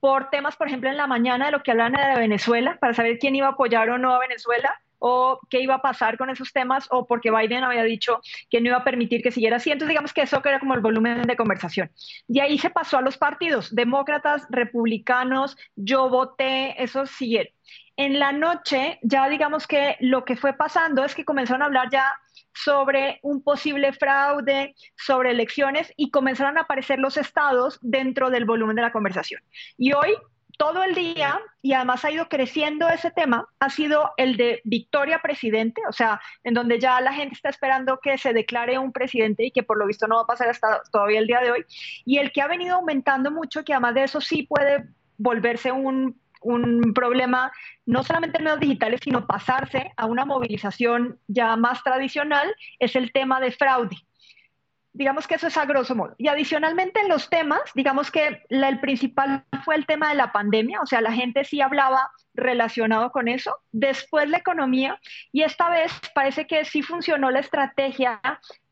por 0.00 0.28
temas, 0.28 0.56
por 0.56 0.66
ejemplo, 0.66 0.90
en 0.90 0.96
la 0.96 1.06
mañana 1.06 1.46
de 1.46 1.52
lo 1.52 1.62
que 1.62 1.70
hablan 1.70 1.92
de 1.92 2.18
Venezuela, 2.18 2.76
para 2.80 2.92
saber 2.92 3.20
quién 3.20 3.36
iba 3.36 3.46
a 3.46 3.50
apoyar 3.50 3.88
o 3.90 3.96
no 3.96 4.12
a 4.12 4.18
Venezuela, 4.18 4.80
o 4.98 5.38
qué 5.48 5.60
iba 5.60 5.76
a 5.76 5.80
pasar 5.82 6.18
con 6.18 6.28
esos 6.28 6.52
temas, 6.52 6.88
o 6.90 7.06
porque 7.06 7.30
Biden 7.30 7.62
había 7.62 7.84
dicho 7.84 8.20
que 8.50 8.60
no 8.60 8.66
iba 8.66 8.78
a 8.78 8.84
permitir 8.84 9.22
que 9.22 9.30
siguiera 9.30 9.58
así. 9.58 9.70
Entonces, 9.70 9.90
digamos 9.90 10.12
que 10.12 10.22
eso 10.22 10.42
era 10.44 10.58
como 10.58 10.74
el 10.74 10.80
volumen 10.80 11.22
de 11.22 11.36
conversación. 11.36 11.88
Y 12.26 12.40
ahí 12.40 12.58
se 12.58 12.70
pasó 12.70 12.98
a 12.98 13.02
los 13.02 13.16
partidos, 13.16 13.72
demócratas, 13.72 14.48
republicanos, 14.50 15.56
yo 15.76 16.08
voté, 16.08 16.82
esos 16.82 17.10
siguieron. 17.12 17.52
En 17.96 18.18
la 18.18 18.32
noche, 18.32 18.98
ya 19.02 19.28
digamos 19.28 19.68
que 19.68 19.96
lo 20.00 20.24
que 20.24 20.34
fue 20.34 20.52
pasando 20.52 21.04
es 21.04 21.14
que 21.14 21.24
comenzaron 21.24 21.62
a 21.62 21.66
hablar 21.66 21.90
ya 21.92 22.18
sobre 22.54 23.20
un 23.22 23.42
posible 23.42 23.92
fraude, 23.92 24.74
sobre 24.96 25.30
elecciones 25.30 25.92
y 25.96 26.10
comenzaron 26.10 26.58
a 26.58 26.62
aparecer 26.62 26.98
los 26.98 27.16
estados 27.16 27.78
dentro 27.82 28.30
del 28.30 28.44
volumen 28.44 28.76
de 28.76 28.82
la 28.82 28.92
conversación. 28.92 29.42
Y 29.76 29.92
hoy, 29.92 30.14
todo 30.58 30.82
el 30.84 30.94
día, 30.94 31.40
y 31.62 31.72
además 31.72 32.04
ha 32.04 32.10
ido 32.10 32.28
creciendo 32.28 32.88
ese 32.88 33.10
tema, 33.10 33.48
ha 33.60 33.70
sido 33.70 34.12
el 34.16 34.36
de 34.36 34.60
victoria 34.64 35.20
presidente, 35.20 35.80
o 35.88 35.92
sea, 35.92 36.20
en 36.44 36.54
donde 36.54 36.78
ya 36.78 37.00
la 37.00 37.14
gente 37.14 37.34
está 37.34 37.48
esperando 37.48 37.98
que 38.02 38.18
se 38.18 38.32
declare 38.32 38.78
un 38.78 38.92
presidente 38.92 39.44
y 39.46 39.52
que 39.52 39.62
por 39.62 39.78
lo 39.78 39.86
visto 39.86 40.06
no 40.06 40.16
va 40.16 40.22
a 40.22 40.26
pasar 40.26 40.48
hasta 40.48 40.82
todavía 40.92 41.20
el 41.20 41.26
día 41.26 41.40
de 41.40 41.52
hoy, 41.52 41.64
y 42.04 42.18
el 42.18 42.30
que 42.32 42.42
ha 42.42 42.46
venido 42.46 42.76
aumentando 42.76 43.30
mucho, 43.30 43.64
que 43.64 43.72
además 43.72 43.94
de 43.94 44.04
eso 44.04 44.20
sí 44.20 44.42
puede 44.42 44.84
volverse 45.16 45.72
un 45.72 46.20
un 46.40 46.92
problema 46.94 47.52
no 47.86 48.02
solamente 48.02 48.38
en 48.38 48.44
medios 48.44 48.60
digitales, 48.60 49.00
sino 49.02 49.26
pasarse 49.26 49.92
a 49.96 50.06
una 50.06 50.24
movilización 50.24 51.18
ya 51.28 51.56
más 51.56 51.82
tradicional, 51.82 52.54
es 52.78 52.96
el 52.96 53.12
tema 53.12 53.40
de 53.40 53.52
fraude. 53.52 53.96
Digamos 54.92 55.28
que 55.28 55.36
eso 55.36 55.46
es 55.46 55.56
a 55.56 55.66
grosso 55.66 55.94
modo. 55.94 56.14
Y 56.18 56.28
adicionalmente 56.28 57.00
en 57.00 57.08
los 57.08 57.30
temas, 57.30 57.60
digamos 57.74 58.10
que 58.10 58.42
el 58.48 58.80
principal 58.80 59.44
fue 59.64 59.76
el 59.76 59.86
tema 59.86 60.08
de 60.08 60.16
la 60.16 60.32
pandemia, 60.32 60.80
o 60.80 60.86
sea, 60.86 61.00
la 61.00 61.12
gente 61.12 61.44
sí 61.44 61.60
hablaba 61.60 62.10
relacionado 62.34 63.12
con 63.12 63.28
eso. 63.28 63.56
Después 63.70 64.28
la 64.28 64.38
economía, 64.38 64.98
y 65.32 65.42
esta 65.42 65.70
vez 65.70 65.92
parece 66.14 66.46
que 66.46 66.64
sí 66.64 66.82
funcionó 66.82 67.30
la 67.30 67.40
estrategia 67.40 68.20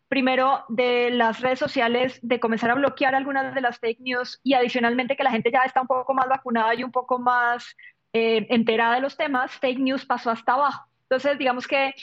primero 0.08 0.64
de 0.68 1.10
las 1.10 1.40
redes 1.40 1.58
sociales, 1.58 2.18
de 2.22 2.40
comenzar 2.40 2.70
a 2.70 2.74
bloquear 2.74 3.14
algunas 3.14 3.54
de 3.54 3.60
las 3.60 3.78
fake 3.78 4.00
news 4.00 4.40
y 4.42 4.54
adicionalmente 4.54 5.16
que 5.16 5.22
la 5.22 5.30
gente 5.30 5.50
ya 5.52 5.60
está 5.60 5.82
un 5.82 5.86
poco 5.86 6.14
más 6.14 6.28
vacunada 6.28 6.74
y 6.74 6.82
un 6.82 6.90
poco 6.90 7.18
más 7.18 7.76
eh, 8.12 8.46
enterada 8.48 8.94
de 8.94 9.02
los 9.02 9.16
temas, 9.16 9.52
fake 9.52 9.78
news 9.78 10.06
pasó 10.06 10.30
hasta 10.30 10.54
abajo. 10.54 10.88
Entonces, 11.02 11.38
digamos 11.38 11.66
que, 11.66 11.94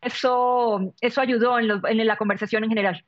eso, 0.00 0.92
ayudó 1.16 1.58
en, 1.58 1.80
en 1.84 2.06
la 2.06 2.16
conversación 2.16 2.64
en 2.64 2.70
general. 2.70 3.04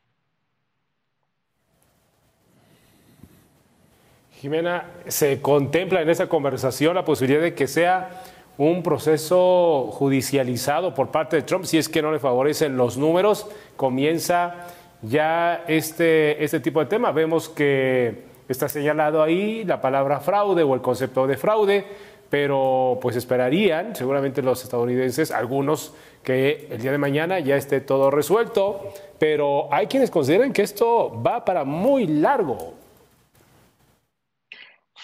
Jimena, 4.32 4.84
¿se 5.08 5.42
contempla 5.42 6.00
en 6.00 6.10
esa 6.10 6.28
conversación 6.28 6.94
la 6.94 7.04
posibilidad 7.04 7.42
de 7.42 7.54
que 7.54 7.66
sea 7.66 8.22
un 8.58 8.82
proceso 8.82 9.88
judicializado 9.92 10.92
por 10.92 11.10
parte 11.10 11.36
de 11.36 11.42
Trump, 11.42 11.64
si 11.64 11.78
es 11.78 11.88
que 11.88 12.02
no 12.02 12.12
le 12.12 12.18
favorecen 12.18 12.76
los 12.76 12.98
números, 12.98 13.46
comienza 13.76 14.66
ya 15.00 15.64
este, 15.68 16.42
este 16.42 16.58
tipo 16.58 16.80
de 16.80 16.86
tema. 16.86 17.12
Vemos 17.12 17.48
que 17.48 18.24
está 18.48 18.68
señalado 18.68 19.22
ahí 19.22 19.64
la 19.64 19.80
palabra 19.80 20.18
fraude 20.18 20.64
o 20.64 20.74
el 20.74 20.80
concepto 20.80 21.28
de 21.28 21.36
fraude, 21.36 21.84
pero 22.28 22.98
pues 23.00 23.14
esperarían 23.14 23.94
seguramente 23.94 24.42
los 24.42 24.62
estadounidenses, 24.64 25.30
algunos, 25.30 25.94
que 26.24 26.66
el 26.70 26.82
día 26.82 26.90
de 26.90 26.98
mañana 26.98 27.38
ya 27.38 27.56
esté 27.56 27.80
todo 27.80 28.10
resuelto, 28.10 28.92
pero 29.20 29.72
hay 29.72 29.86
quienes 29.86 30.10
consideran 30.10 30.52
que 30.52 30.62
esto 30.62 31.22
va 31.24 31.44
para 31.44 31.62
muy 31.62 32.08
largo. 32.08 32.74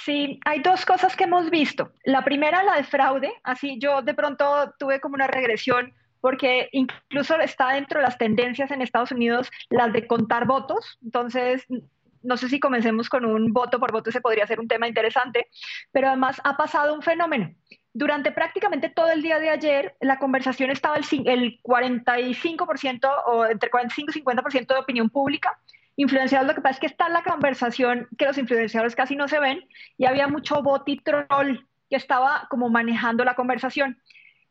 Sí, 0.05 0.39
hay 0.45 0.61
dos 0.61 0.85
cosas 0.85 1.17
que 1.17 1.25
hemos 1.25 1.49
visto. 1.49 1.93
La 2.05 2.25
primera, 2.25 2.63
la 2.63 2.77
de 2.77 2.85
fraude. 2.85 3.33
Así 3.43 3.79
yo 3.79 4.03
de 4.03 4.13
pronto 4.13 4.75
tuve 4.79 5.01
como 5.01 5.15
una 5.15 5.27
regresión 5.27 5.95
porque 6.21 6.69
incluso 6.73 7.39
está 7.41 7.73
dentro 7.73 8.01
de 8.01 8.07
las 8.07 8.19
tendencias 8.19 8.71
en 8.71 8.83
Estados 8.83 9.13
Unidos 9.13 9.51
las 9.71 9.95
de 9.95 10.07
contar 10.07 10.47
votos. 10.47 10.99
Entonces, 11.03 11.67
no 12.23 12.37
sé 12.37 12.51
si 12.51 12.61
comencemos 12.61 13.09
con 13.09 13.25
un 13.25 13.55
voto 13.55 13.81
por 13.81 13.93
voto, 13.93 14.11
ese 14.11 14.21
podría 14.21 14.47
ser 14.47 14.61
un 14.61 14.69
tema 14.69 14.89
interesante, 14.89 15.49
pero 15.91 16.09
además 16.09 16.39
ha 16.45 16.57
pasado 16.57 16.95
un 16.95 17.01
fenómeno. 17.01 17.55
Durante 17.95 18.31
prácticamente 18.31 18.91
todo 18.91 19.11
el 19.11 19.23
día 19.23 19.39
de 19.39 19.51
ayer, 19.51 19.97
la 20.01 20.19
conversación 20.19 20.71
estaba 20.71 20.97
el, 20.97 21.05
el 21.27 21.63
45% 21.63 23.11
o 23.27 23.47
entre 23.47 23.71
45 23.71 24.13
y 24.15 24.23
50% 24.23 24.67
de 24.67 24.81
opinión 24.81 25.09
pública 25.09 25.59
influenciados, 25.97 26.47
lo 26.47 26.55
que 26.55 26.61
pasa 26.61 26.75
es 26.75 26.81
que 26.81 26.87
está 26.87 27.09
la 27.09 27.23
conversación 27.23 28.09
que 28.19 28.27
los 28.27 28.39
influenciadores 28.39 28.97
casi 28.97 29.17
no 29.17 29.29
se 29.29 29.39
ven 29.39 29.67
y 29.97 30.07
había 30.07 30.29
mucho 30.29 30.63
bot 30.63 30.89
y 30.89 30.99
troll 30.99 31.59
que 31.89 31.97
estaba 31.97 32.47
como 32.51 32.69
manejando 32.69 33.25
la 33.25 33.35
conversación. 33.35 33.99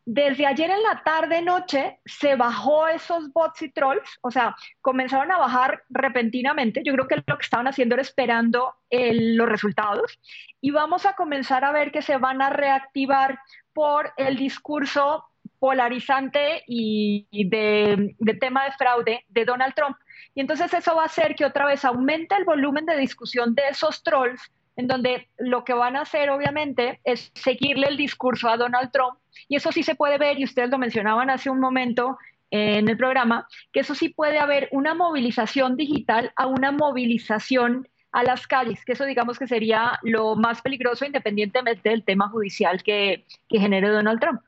Desde 0.06 0.46
ayer 0.46 0.70
en 0.70 0.84
la 0.84 1.02
tarde 1.04 1.42
noche 1.42 2.00
se 2.06 2.36
bajó 2.36 2.90
esos 2.90 3.32
bots 3.32 3.62
y 3.62 3.70
trolls, 3.70 4.20
o 4.22 4.32
sea, 4.32 4.54
comenzaron 4.82 5.32
a 5.32 5.38
bajar 5.38 5.84
repentinamente. 5.90 6.82
Yo 6.84 6.92
creo 6.94 7.08
que 7.08 7.24
lo 7.26 7.38
que 7.38 7.44
estaban 7.44 7.68
haciendo 7.68 7.96
era 7.96 8.02
esperando 8.02 8.76
los 8.92 9.48
resultados 9.48 10.20
y 10.60 10.72
vamos 10.72 11.06
a 11.06 11.14
comenzar 11.14 11.64
a 11.64 11.72
ver 11.72 11.92
que 11.92 12.02
se 12.02 12.18
van 12.18 12.42
a 12.42 12.50
reactivar 12.50 13.40
por 13.72 14.12
el 14.18 14.36
discurso 14.36 15.24
polarizante 15.58 16.64
y, 16.68 17.26
de 17.32 18.34
tema 18.42 18.66
de 18.66 18.72
fraude 18.74 19.24
de 19.30 19.46
Donald 19.46 19.74
Trump. 19.74 19.96
Y 20.36 20.42
entonces 20.42 20.74
eso 20.74 20.96
va 20.96 21.04
a 21.04 21.08
hacer 21.08 21.36
que 21.36 21.46
otra 21.46 21.66
vez 21.66 21.86
aumente 21.86 22.36
el 22.36 22.46
volumen 22.46 22.86
de 22.86 22.98
discusión 22.98 23.56
de 23.56 23.64
esos 23.70 24.04
trolls, 24.04 24.52
en 24.76 24.88
donde 24.88 25.30
lo 25.38 25.64
que 25.64 25.74
van 25.74 25.96
a 25.96 26.02
hacer 26.02 26.30
obviamente 26.30 27.00
es 27.04 27.32
seguirle 27.36 27.88
el 27.88 27.98
discurso 27.98 28.50
a 28.50 28.58
Donald 28.58 28.92
Trump. 28.92 29.20
Y 29.48 29.56
eso 29.56 29.72
sí 29.72 29.84
se 29.84 29.96
puede 29.96 30.18
ver, 30.18 30.40
y 30.40 30.46
ustedes 30.46 30.70
lo 30.70 30.78
mencionaban 30.78 31.30
hace 31.30 31.50
un 31.50 31.60
momento 31.60 32.18
en 32.52 32.88
el 32.88 32.98
programa, 32.98 33.48
que 33.72 33.80
eso 33.80 33.96
sí 33.96 34.10
puede 34.10 34.38
haber 34.38 34.70
una 34.72 34.94
movilización 34.94 35.76
digital 35.76 36.32
a 36.36 36.46
una 36.46 36.72
movilización 36.72 37.88
a 38.12 38.24
las 38.24 38.46
calles, 38.46 38.86
que 38.86 38.92
eso 38.92 39.06
digamos 39.06 39.40
que 39.40 39.48
sería 39.48 40.00
lo 40.04 40.36
más 40.36 40.62
peligroso 40.62 41.04
independientemente 41.04 41.90
del 41.90 42.04
tema 42.04 42.30
judicial 42.30 42.84
que, 42.84 43.26
que 43.50 43.60
genere 43.60 43.90
Donald 43.90 44.20
Trump. 44.20 44.42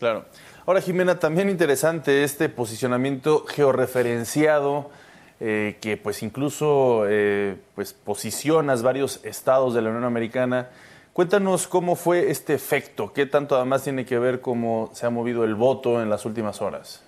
Claro. 0.00 0.26
Ahora, 0.66 0.80
Jimena, 0.80 1.18
también 1.18 1.50
interesante 1.50 2.24
este 2.24 2.48
posicionamiento 2.48 3.44
georreferenciado 3.44 4.90
eh, 5.38 5.76
que 5.82 5.98
pues 5.98 6.22
incluso 6.22 7.04
eh, 7.06 7.56
pues 7.74 7.92
posicionas 7.92 8.82
varios 8.82 9.22
estados 9.26 9.74
de 9.74 9.82
la 9.82 9.90
Unión 9.90 10.04
Americana. 10.04 10.70
Cuéntanos 11.12 11.68
cómo 11.68 11.96
fue 11.96 12.30
este 12.30 12.54
efecto, 12.54 13.12
qué 13.12 13.26
tanto 13.26 13.56
además 13.56 13.84
tiene 13.84 14.06
que 14.06 14.18
ver 14.18 14.40
cómo 14.40 14.88
se 14.94 15.04
ha 15.04 15.10
movido 15.10 15.44
el 15.44 15.54
voto 15.54 16.00
en 16.00 16.08
las 16.08 16.24
últimas 16.24 16.62
horas. 16.62 17.06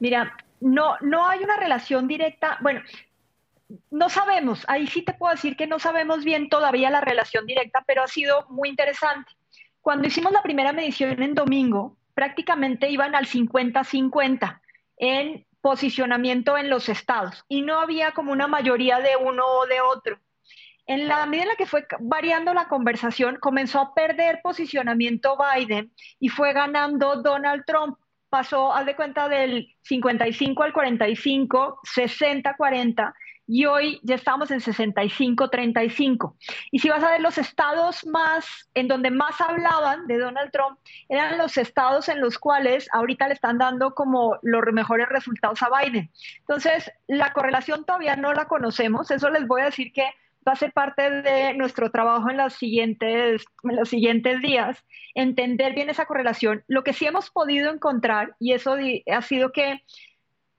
Mira, 0.00 0.36
no, 0.60 0.96
no 1.00 1.28
hay 1.28 1.44
una 1.44 1.56
relación 1.56 2.08
directa. 2.08 2.58
Bueno, 2.60 2.80
no 3.92 4.08
sabemos, 4.08 4.64
ahí 4.66 4.88
sí 4.88 5.02
te 5.02 5.14
puedo 5.14 5.32
decir 5.32 5.56
que 5.56 5.68
no 5.68 5.78
sabemos 5.78 6.24
bien 6.24 6.48
todavía 6.48 6.90
la 6.90 7.00
relación 7.00 7.46
directa, 7.46 7.84
pero 7.86 8.02
ha 8.02 8.08
sido 8.08 8.46
muy 8.48 8.68
interesante. 8.68 9.30
Cuando 9.84 10.08
hicimos 10.08 10.32
la 10.32 10.40
primera 10.40 10.72
medición 10.72 11.22
en 11.22 11.34
domingo, 11.34 11.98
prácticamente 12.14 12.88
iban 12.88 13.14
al 13.14 13.26
50-50 13.26 14.62
en 14.96 15.46
posicionamiento 15.60 16.56
en 16.56 16.70
los 16.70 16.88
estados 16.88 17.44
y 17.48 17.60
no 17.60 17.78
había 17.78 18.12
como 18.12 18.32
una 18.32 18.46
mayoría 18.46 19.00
de 19.00 19.10
uno 19.20 19.44
o 19.44 19.66
de 19.66 19.82
otro. 19.82 20.18
En 20.86 21.06
la 21.06 21.26
medida 21.26 21.42
en 21.42 21.48
la 21.50 21.56
que 21.56 21.66
fue 21.66 21.86
variando 22.00 22.54
la 22.54 22.66
conversación, 22.66 23.36
comenzó 23.38 23.78
a 23.78 23.92
perder 23.92 24.40
posicionamiento 24.42 25.36
Biden 25.36 25.92
y 26.18 26.30
fue 26.30 26.54
ganando 26.54 27.16
Donald 27.16 27.64
Trump. 27.66 27.98
Pasó, 28.30 28.72
haz 28.72 28.86
de 28.86 28.96
cuenta, 28.96 29.28
del 29.28 29.76
55 29.82 30.62
al 30.62 30.72
45, 30.72 31.80
60-40, 31.94 33.12
y 33.46 33.66
hoy 33.66 34.00
ya 34.02 34.14
estamos 34.14 34.50
en 34.50 34.60
65-35. 34.60 36.34
Y 36.70 36.78
si 36.78 36.88
vas 36.88 37.02
a 37.04 37.10
ver 37.10 37.20
los 37.20 37.38
estados 37.38 38.06
más, 38.06 38.46
en 38.74 38.88
donde 38.88 39.10
más 39.10 39.40
hablaban 39.40 40.06
de 40.06 40.18
Donald 40.18 40.50
Trump, 40.50 40.78
eran 41.08 41.38
los 41.38 41.56
estados 41.56 42.08
en 42.08 42.20
los 42.20 42.38
cuales 42.38 42.88
ahorita 42.92 43.28
le 43.28 43.34
están 43.34 43.58
dando 43.58 43.94
como 43.94 44.38
los 44.42 44.62
mejores 44.72 45.08
resultados 45.08 45.62
a 45.62 45.68
Biden. 45.68 46.10
Entonces, 46.40 46.90
la 47.06 47.32
correlación 47.32 47.84
todavía 47.84 48.16
no 48.16 48.32
la 48.32 48.46
conocemos, 48.46 49.10
eso 49.10 49.30
les 49.30 49.46
voy 49.46 49.62
a 49.62 49.66
decir 49.66 49.92
que 49.92 50.04
va 50.46 50.52
a 50.52 50.56
ser 50.56 50.72
parte 50.72 51.10
de 51.10 51.54
nuestro 51.54 51.90
trabajo 51.90 52.30
en 52.30 52.36
los 52.36 52.52
siguientes, 52.54 53.44
en 53.62 53.76
los 53.76 53.88
siguientes 53.88 54.40
días, 54.42 54.84
entender 55.14 55.74
bien 55.74 55.88
esa 55.88 56.04
correlación. 56.04 56.64
Lo 56.68 56.84
que 56.84 56.92
sí 56.92 57.06
hemos 57.06 57.30
podido 57.30 57.72
encontrar, 57.72 58.36
y 58.38 58.52
eso 58.52 58.76
ha 59.10 59.22
sido 59.22 59.52
que 59.52 59.82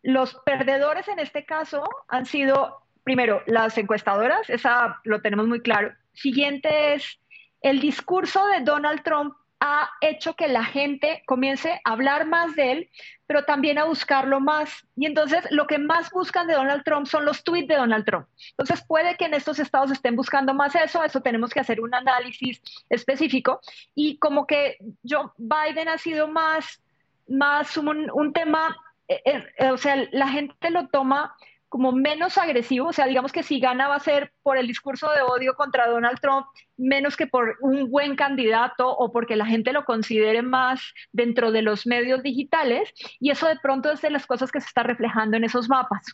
los 0.06 0.36
perdedores 0.46 1.08
en 1.08 1.18
este 1.18 1.46
caso 1.46 1.84
han 2.08 2.28
sido, 2.28 2.84
primero, 3.04 3.42
las 3.48 3.76
encuestadoras, 3.78 4.50
esa 4.52 5.02
lo 5.04 5.20
tenemos 5.22 5.48
muy 5.48 5.62
claro. 5.62 5.94
Siguiente 6.14 6.94
es 6.94 7.20
el 7.62 7.80
discurso 7.80 8.46
de 8.48 8.60
Donald 8.62 9.02
Trump 9.02 9.36
ha 9.60 9.90
hecho 10.02 10.36
que 10.36 10.48
la 10.48 10.64
gente 10.64 11.24
comience 11.26 11.82
a 11.84 11.94
hablar 11.94 12.28
más 12.28 12.56
de 12.56 12.72
él, 12.72 12.90
pero 13.26 13.46
también 13.46 13.80
a 13.80 13.86
buscarlo 13.86 14.40
más. 14.40 14.86
Y 14.96 15.08
entonces 15.08 15.44
lo 15.50 15.66
que 15.66 15.80
más 15.80 16.12
buscan 16.12 16.46
de 16.46 16.54
Donald 16.54 16.84
Trump 16.84 17.08
son 17.08 17.26
los 17.26 17.44
tweets 17.44 17.70
de 17.70 17.78
Donald 17.78 18.06
Trump. 18.06 18.28
Entonces 18.52 18.86
puede 18.86 19.18
que 19.18 19.26
en 19.26 19.34
estos 19.34 19.58
estados 19.58 19.90
estén 19.90 20.16
buscando 20.16 20.54
más 20.54 20.76
eso, 20.76 21.04
eso 21.04 21.22
tenemos 21.22 21.52
que 21.52 21.62
hacer 21.62 21.82
un 21.82 21.96
análisis 21.96 22.62
específico. 22.90 23.60
Y 23.96 24.20
como 24.20 24.46
que 24.46 24.78
yo, 25.02 25.34
Biden 25.38 25.88
ha 25.88 25.98
sido 25.98 26.28
más, 26.28 26.80
más 27.28 27.76
un, 27.76 28.12
un 28.12 28.34
tema 28.34 28.78
eh, 29.08 29.44
eh, 29.58 29.72
o 29.72 29.78
sea, 29.78 30.08
la 30.12 30.28
gente 30.28 30.70
lo 30.70 30.88
toma 30.88 31.36
como 31.70 31.92
menos 31.92 32.38
agresivo, 32.38 32.90
o 32.90 32.94
sea, 32.94 33.06
digamos 33.06 33.34
que 33.34 33.44
si 33.44 33.60
gana 33.60 33.88
va 33.88 33.96
a 33.96 34.00
ser 34.00 34.32
por 34.44 34.58
el 34.58 34.66
discurso 34.66 35.10
de 35.12 35.22
odio 35.22 35.56
contra 35.56 35.90
Donald 35.90 36.20
Trump, 36.22 36.46
menos 36.78 37.18
que 37.18 37.28
por 37.28 37.58
un 37.60 37.92
buen 37.92 38.16
candidato 38.16 38.90
o 38.90 39.12
porque 39.12 39.36
la 39.36 39.46
gente 39.46 39.74
lo 39.74 39.84
considere 39.84 40.42
más 40.42 40.94
dentro 41.12 41.52
de 41.52 41.62
los 41.62 41.86
medios 41.86 42.24
digitales, 42.24 42.94
y 43.20 43.30
eso 43.30 43.48
de 43.48 43.60
pronto 43.60 43.92
es 43.92 44.02
de 44.02 44.10
las 44.10 44.26
cosas 44.26 44.52
que 44.52 44.62
se 44.62 44.68
está 44.68 44.84
reflejando 44.84 45.36
en 45.36 45.44
esos 45.44 45.68
mapas. 45.68 46.06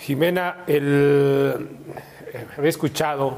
Jimena, 0.00 0.64
el... 0.66 1.68
había 2.56 2.68
escuchado, 2.68 3.36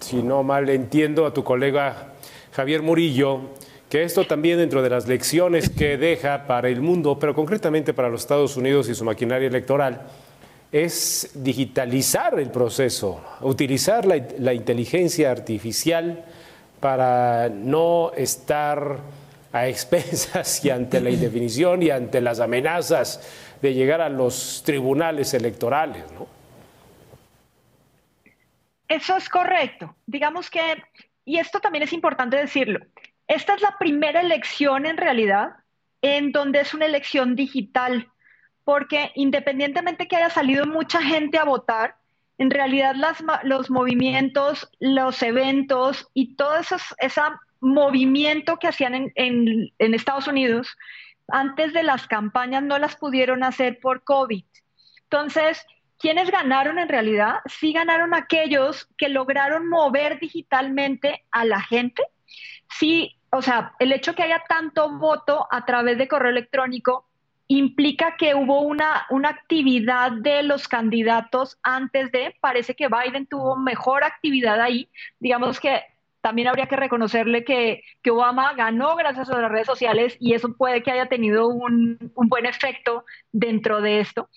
si 0.00 0.22
no 0.22 0.42
mal 0.42 0.68
entiendo, 0.68 1.26
a 1.26 1.32
tu 1.32 1.44
colega 1.44 2.14
Javier 2.52 2.82
Murillo, 2.82 3.40
que 3.88 4.02
esto 4.02 4.24
también 4.26 4.58
dentro 4.58 4.82
de 4.82 4.90
las 4.90 5.06
lecciones 5.06 5.70
que 5.70 5.96
deja 5.96 6.46
para 6.46 6.68
el 6.68 6.80
mundo, 6.80 7.18
pero 7.18 7.34
concretamente 7.34 7.94
para 7.94 8.08
los 8.08 8.22
Estados 8.22 8.56
Unidos 8.56 8.88
y 8.88 8.94
su 8.94 9.04
maquinaria 9.04 9.48
electoral, 9.48 10.06
es 10.70 11.30
digitalizar 11.34 12.38
el 12.38 12.50
proceso, 12.50 13.22
utilizar 13.40 14.04
la, 14.04 14.52
inteligencia 14.52 15.30
artificial 15.30 16.24
para 16.80 17.48
no 17.48 18.12
estar 18.14 18.98
a 19.52 19.66
expensas 19.66 20.62
y 20.64 20.70
ante 20.70 21.00
la 21.00 21.10
indefinición 21.10 21.82
y 21.82 21.90
ante 21.90 22.20
las 22.20 22.40
amenazas 22.40 23.20
de 23.62 23.72
llegar 23.72 24.02
a 24.02 24.10
los 24.10 24.62
tribunales 24.64 25.32
electorales, 25.32 26.04
¿no? 26.12 26.26
Eso 28.86 29.16
es 29.16 29.28
correcto. 29.28 29.94
Digamos 30.06 30.48
que 30.48 30.60
y 31.28 31.38
esto 31.38 31.60
también 31.60 31.82
es 31.82 31.92
importante 31.92 32.38
decirlo, 32.38 32.80
esta 33.26 33.54
es 33.54 33.60
la 33.60 33.76
primera 33.78 34.20
elección 34.22 34.86
en 34.86 34.96
realidad 34.96 35.50
en 36.00 36.32
donde 36.32 36.60
es 36.60 36.72
una 36.72 36.86
elección 36.86 37.36
digital, 37.36 38.08
porque 38.64 39.12
independientemente 39.14 40.08
que 40.08 40.16
haya 40.16 40.30
salido 40.30 40.64
mucha 40.64 41.02
gente 41.02 41.36
a 41.36 41.44
votar, 41.44 41.96
en 42.38 42.50
realidad 42.50 42.94
los 43.42 43.70
movimientos, 43.70 44.70
los 44.80 45.22
eventos 45.22 46.08
y 46.14 46.34
todo 46.36 46.56
ese 46.56 47.20
movimiento 47.60 48.56
que 48.56 48.68
hacían 48.68 48.94
en, 48.94 49.72
en 49.78 49.94
Estados 49.94 50.28
Unidos 50.28 50.76
antes 51.28 51.74
de 51.74 51.82
las 51.82 52.06
campañas 52.06 52.62
no 52.62 52.78
las 52.78 52.96
pudieron 52.96 53.44
hacer 53.44 53.80
por 53.80 54.02
COVID. 54.02 54.44
Entonces, 55.02 55.66
¿Quiénes 55.98 56.30
ganaron 56.30 56.78
en 56.78 56.88
realidad? 56.88 57.40
Sí 57.46 57.72
ganaron 57.72 58.14
aquellos 58.14 58.88
que 58.96 59.08
lograron 59.08 59.68
mover 59.68 60.20
digitalmente 60.20 61.24
a 61.32 61.44
la 61.44 61.60
gente. 61.60 62.04
Sí, 62.70 63.16
o 63.30 63.42
sea, 63.42 63.74
el 63.78 63.92
hecho 63.92 64.14
que 64.14 64.22
haya 64.22 64.42
tanto 64.48 64.90
voto 64.98 65.46
a 65.50 65.64
través 65.64 65.98
de 65.98 66.08
correo 66.08 66.30
electrónico 66.30 67.06
implica 67.48 68.16
que 68.16 68.34
hubo 68.34 68.60
una, 68.60 69.06
una 69.10 69.30
actividad 69.30 70.12
de 70.12 70.42
los 70.42 70.68
candidatos 70.68 71.58
antes 71.62 72.12
de, 72.12 72.36
parece 72.40 72.74
que 72.74 72.88
Biden 72.88 73.26
tuvo 73.26 73.56
mejor 73.56 74.04
actividad 74.04 74.60
ahí. 74.60 74.88
Digamos 75.18 75.58
que 75.58 75.82
también 76.20 76.48
habría 76.48 76.66
que 76.66 76.76
reconocerle 76.76 77.44
que, 77.44 77.82
que, 78.02 78.10
Obama 78.10 78.52
ganó 78.54 78.96
gracias 78.96 79.30
a 79.30 79.38
las 79.38 79.50
redes 79.50 79.66
sociales 79.66 80.16
y 80.20 80.34
eso 80.34 80.52
puede 80.54 80.82
que 80.82 80.90
haya 80.90 81.06
tenido 81.06 81.48
un, 81.48 82.12
un 82.14 82.28
buen 82.28 82.44
efecto 82.44 83.04
dentro 83.32 83.80
de 83.80 84.00
esto 84.00 84.28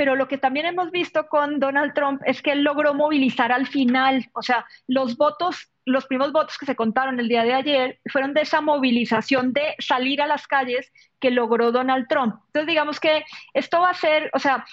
pero 0.00 0.16
lo 0.16 0.28
que 0.28 0.38
también 0.38 0.64
hemos 0.64 0.90
visto 0.90 1.28
con 1.28 1.60
Donald 1.60 1.92
Trump 1.92 2.22
es 2.24 2.40
que 2.40 2.52
él 2.52 2.62
logró 2.62 2.94
movilizar 2.94 3.52
al 3.52 3.66
final, 3.66 4.30
o 4.32 4.40
sea, 4.40 4.64
los 4.88 5.18
votos, 5.18 5.70
los 5.84 6.06
primeros 6.06 6.32
votos 6.32 6.56
que 6.56 6.64
se 6.64 6.74
contaron 6.74 7.20
el 7.20 7.28
día 7.28 7.44
de 7.44 7.52
ayer 7.52 8.00
fueron 8.10 8.32
de 8.32 8.40
esa 8.40 8.62
movilización 8.62 9.52
de 9.52 9.74
salir 9.78 10.22
a 10.22 10.26
las 10.26 10.46
calles 10.46 10.90
que 11.20 11.30
logró 11.30 11.70
Donald 11.70 12.08
Trump. 12.08 12.36
Entonces, 12.46 12.66
digamos 12.66 12.98
que 12.98 13.26
esto 13.52 13.78
va 13.78 13.90
a 13.90 13.94
ser, 13.94 14.30
o 14.32 14.38
sea, 14.38 14.64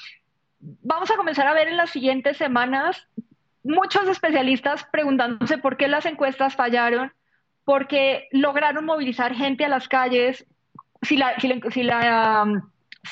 vamos 0.62 1.12
a 1.12 1.18
comenzar 1.18 1.46
a 1.46 1.54
ver 1.54 1.68
en 1.68 1.76
las 1.76 1.90
siguientes 1.90 2.38
semanas 2.38 3.06
muchos 3.66 4.08
especialistas 4.08 4.88
preguntándose 4.94 5.58
por 5.58 5.76
qué 5.76 5.90
las 5.90 6.06
encuestas 6.06 6.56
fallaron, 6.56 7.12
porque 7.66 8.30
lograron 8.32 8.86
movilizar 8.86 9.36
gente 9.36 9.66
a 9.66 9.68
las 9.68 9.90
calles, 9.90 10.46
si 11.02 11.18
la, 11.18 11.38
si 11.38 11.84
la 11.84 12.44
um, 12.44 12.62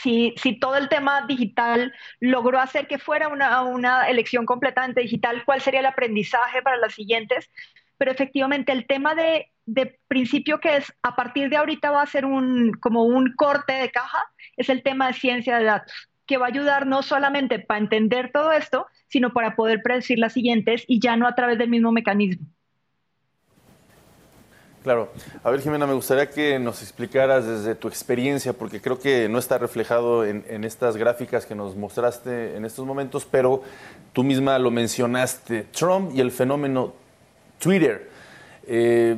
si, 0.01 0.33
todo 0.59 0.77
el 0.77 0.89
tema 0.89 1.25
digital 1.27 1.93
logró 2.19 2.59
hacer 2.59 2.87
que 2.87 2.99
fuera 2.99 3.27
una, 3.27 4.07
elección 4.07 4.45
completamente 4.45 5.01
digital, 5.01 5.43
cuál 5.45 5.61
sería 5.61 5.79
el 5.79 5.85
aprendizaje 5.85 6.61
para 6.61 6.77
las 6.77 6.93
siguientes. 6.93 7.49
Pero 7.97 8.11
efectivamente 8.11 8.71
el 8.71 8.87
tema 8.87 9.15
de, 9.15 9.51
principio 10.07 10.59
que 10.59 10.77
es 10.77 10.93
a 11.01 11.15
partir 11.15 11.49
de 11.49 11.57
ahorita 11.57 11.91
va 11.91 12.01
a 12.01 12.07
ser 12.07 12.25
un, 12.25 12.73
como 12.73 13.03
un 13.03 13.33
corte 13.35 13.73
de 13.73 13.89
caja, 13.91 14.23
es 14.57 14.69
el 14.69 14.83
tema 14.83 15.07
de 15.07 15.13
ciencia 15.13 15.57
de 15.57 15.65
datos, 15.65 16.09
que 16.25 16.37
va 16.37 16.45
a 16.45 16.49
ayudar 16.49 16.85
no 16.85 17.01
solamente 17.01 17.59
para 17.59 17.79
entender 17.79 18.31
todo 18.31 18.51
esto, 18.51 18.87
sino 19.07 19.33
para 19.33 19.55
poder 19.55 19.81
predecir 19.81 20.19
las 20.19 20.33
siguientes 20.33 20.83
y 20.87 20.99
ya 20.99 21.15
no 21.17 21.27
a 21.27 21.35
través 21.35 21.57
del 21.57 21.69
mismo 21.69 21.91
mecanismo. 21.91 22.45
Claro. 24.85 25.09
A 25.43 25.49
ver, 25.49 25.61
Jimena, 25.61 25.87
me 25.87 25.95
gustaría 25.95 26.29
que 26.29 26.59
nos 26.59 26.83
explicaras 26.83 27.43
desde 27.43 27.73
tu 27.73 27.87
experiencia, 27.87 28.53
porque 28.53 28.79
creo 28.79 28.99
que 28.99 29.27
no 29.27 29.39
está 29.39 29.57
reflejado 29.57 30.23
en, 30.23 30.63
estas 30.63 30.95
gráficas 30.95 31.47
que 31.47 31.55
nos 31.55 31.75
mostraste 31.75 32.55
en 32.55 32.65
estos 32.65 32.85
momentos, 32.85 33.25
pero 33.25 33.63
tú 34.13 34.23
misma 34.23 34.59
lo 34.59 34.69
mencionaste, 34.69 35.63
Trump 35.75 36.11
y 36.13 36.21
el 36.21 36.29
fenómeno 36.29 36.93
Twitter. 37.57 38.11
Eh, 38.67 39.17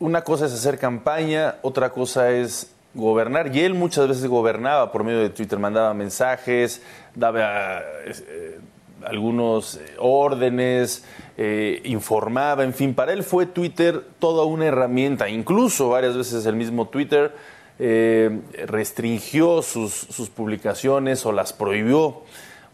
una 0.00 0.22
cosa 0.22 0.46
es 0.46 0.52
hacer 0.52 0.80
campaña, 0.80 1.58
otra 1.62 1.90
cosa 1.90 2.32
es 2.32 2.72
gobernar, 2.92 3.54
y 3.54 3.60
él 3.60 3.74
muchas 3.74 4.08
veces 4.08 4.26
gobernaba 4.26 4.90
por 4.90 5.04
medio 5.04 5.20
de 5.20 5.30
Twitter, 5.30 5.60
mandaba 5.60 5.94
mensajes, 5.94 6.82
daba... 7.14 7.82
Eh, 8.04 8.58
algunos 9.04 9.76
eh, 9.76 9.94
órdenes, 9.98 11.04
eh, 11.36 11.80
informaba, 11.84 12.62
en 12.62 12.74
fin, 12.74 12.94
para 12.94 13.12
él 13.12 13.24
fue 13.24 13.46
Twitter 13.46 14.04
toda 14.20 14.44
una 14.44 14.66
herramienta, 14.66 15.28
incluso 15.28 15.88
varias 15.88 16.16
veces 16.16 16.46
el 16.46 16.54
mismo 16.54 16.86
Twitter 16.88 17.34
eh, 17.80 18.40
restringió 18.66 19.60
sus, 19.62 20.30
publicaciones 20.34 21.26
o 21.26 21.32
las 21.32 21.52
prohibió. 21.52 22.22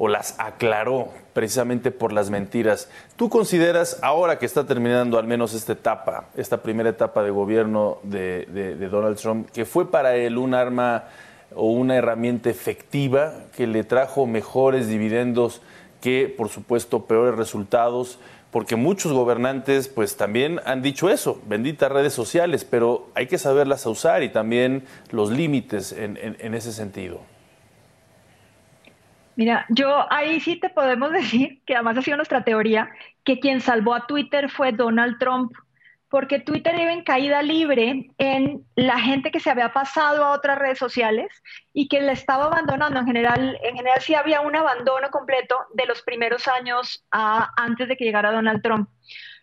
o 0.02 0.08
las 0.08 0.34
aclaró 0.38 1.08
precisamente 1.34 1.90
por 1.90 2.12
las 2.12 2.30
mentiras. 2.30 2.88
¿Tú 3.16 3.28
consideras, 3.28 3.98
ahora 4.00 4.38
que 4.38 4.46
está 4.46 4.66
terminando 4.66 5.18
al 5.18 5.26
menos 5.26 5.52
esta 5.52 5.72
etapa, 5.72 6.28
esta 6.36 6.62
primera 6.62 6.88
etapa 6.88 7.22
de 7.22 7.30
gobierno 7.30 7.98
de, 8.02 8.46
de 8.50 8.88
Donald 8.88 9.18
Trump, 9.18 9.50
que 9.50 9.66
fue 9.66 9.90
para 9.90 10.16
él 10.16 10.38
un 10.38 10.54
arma 10.54 11.04
o 11.54 11.66
una 11.66 11.96
herramienta 11.96 12.48
efectiva 12.48 13.34
que 13.54 13.66
le 13.66 13.84
trajo 13.84 14.26
mejores 14.26 14.88
dividendos 14.88 15.60
que, 16.00 16.34
por 16.34 16.48
supuesto, 16.48 17.04
peores 17.04 17.36
resultados? 17.36 18.18
Porque 18.50 18.76
muchos 18.76 19.12
gobernantes 19.12 19.88
pues 19.88 20.16
también 20.16 20.60
han 20.64 20.82
dicho 20.82 21.08
eso, 21.08 21.40
benditas 21.46 21.90
redes 21.90 22.12
sociales, 22.12 22.64
pero 22.64 23.08
hay 23.14 23.26
que 23.26 23.38
saberlas 23.38 23.86
usar 23.86 24.22
y 24.22 24.28
también 24.28 24.84
los 25.10 25.30
límites 25.30 25.92
en, 25.92 26.18
en, 26.20 26.54
ese 26.54 26.72
sentido. 26.72 27.20
Mira, 29.36 29.66
yo 29.68 30.12
ahí 30.12 30.40
sí 30.40 30.56
te 30.56 30.68
podemos 30.68 31.12
decir, 31.12 31.60
que 31.64 31.74
además 31.74 31.98
ha 31.98 32.02
sido 32.02 32.16
nuestra 32.16 32.44
teoría, 32.44 32.90
que 33.24 33.38
quien 33.38 33.60
salvó 33.60 33.94
a 33.94 34.06
Twitter 34.06 34.50
fue 34.50 34.72
Donald 34.72 35.18
Trump 35.18 35.52
porque 36.10 36.40
Twitter 36.40 36.74
iba 36.78 36.92
en 36.92 37.04
caída 37.04 37.40
libre 37.40 38.10
en 38.18 38.66
la 38.74 38.98
gente 38.98 39.30
que 39.30 39.38
se 39.38 39.48
había 39.48 39.72
pasado 39.72 40.24
a 40.24 40.32
otras 40.32 40.58
redes 40.58 40.78
sociales 40.78 41.28
y 41.72 41.88
que 41.88 42.00
le 42.00 42.12
estaba 42.12 42.46
abandonando. 42.46 42.98
En 42.98 43.06
general, 43.06 43.58
en 43.62 43.76
general 43.76 44.00
sí 44.00 44.14
había 44.14 44.40
un 44.40 44.56
abandono 44.56 45.08
completo 45.10 45.56
de 45.72 45.86
los 45.86 46.02
primeros 46.02 46.48
años 46.48 47.04
antes 47.10 47.88
de 47.88 47.96
que 47.96 48.04
llegara 48.04 48.32
Donald 48.32 48.60
Trump. 48.60 48.88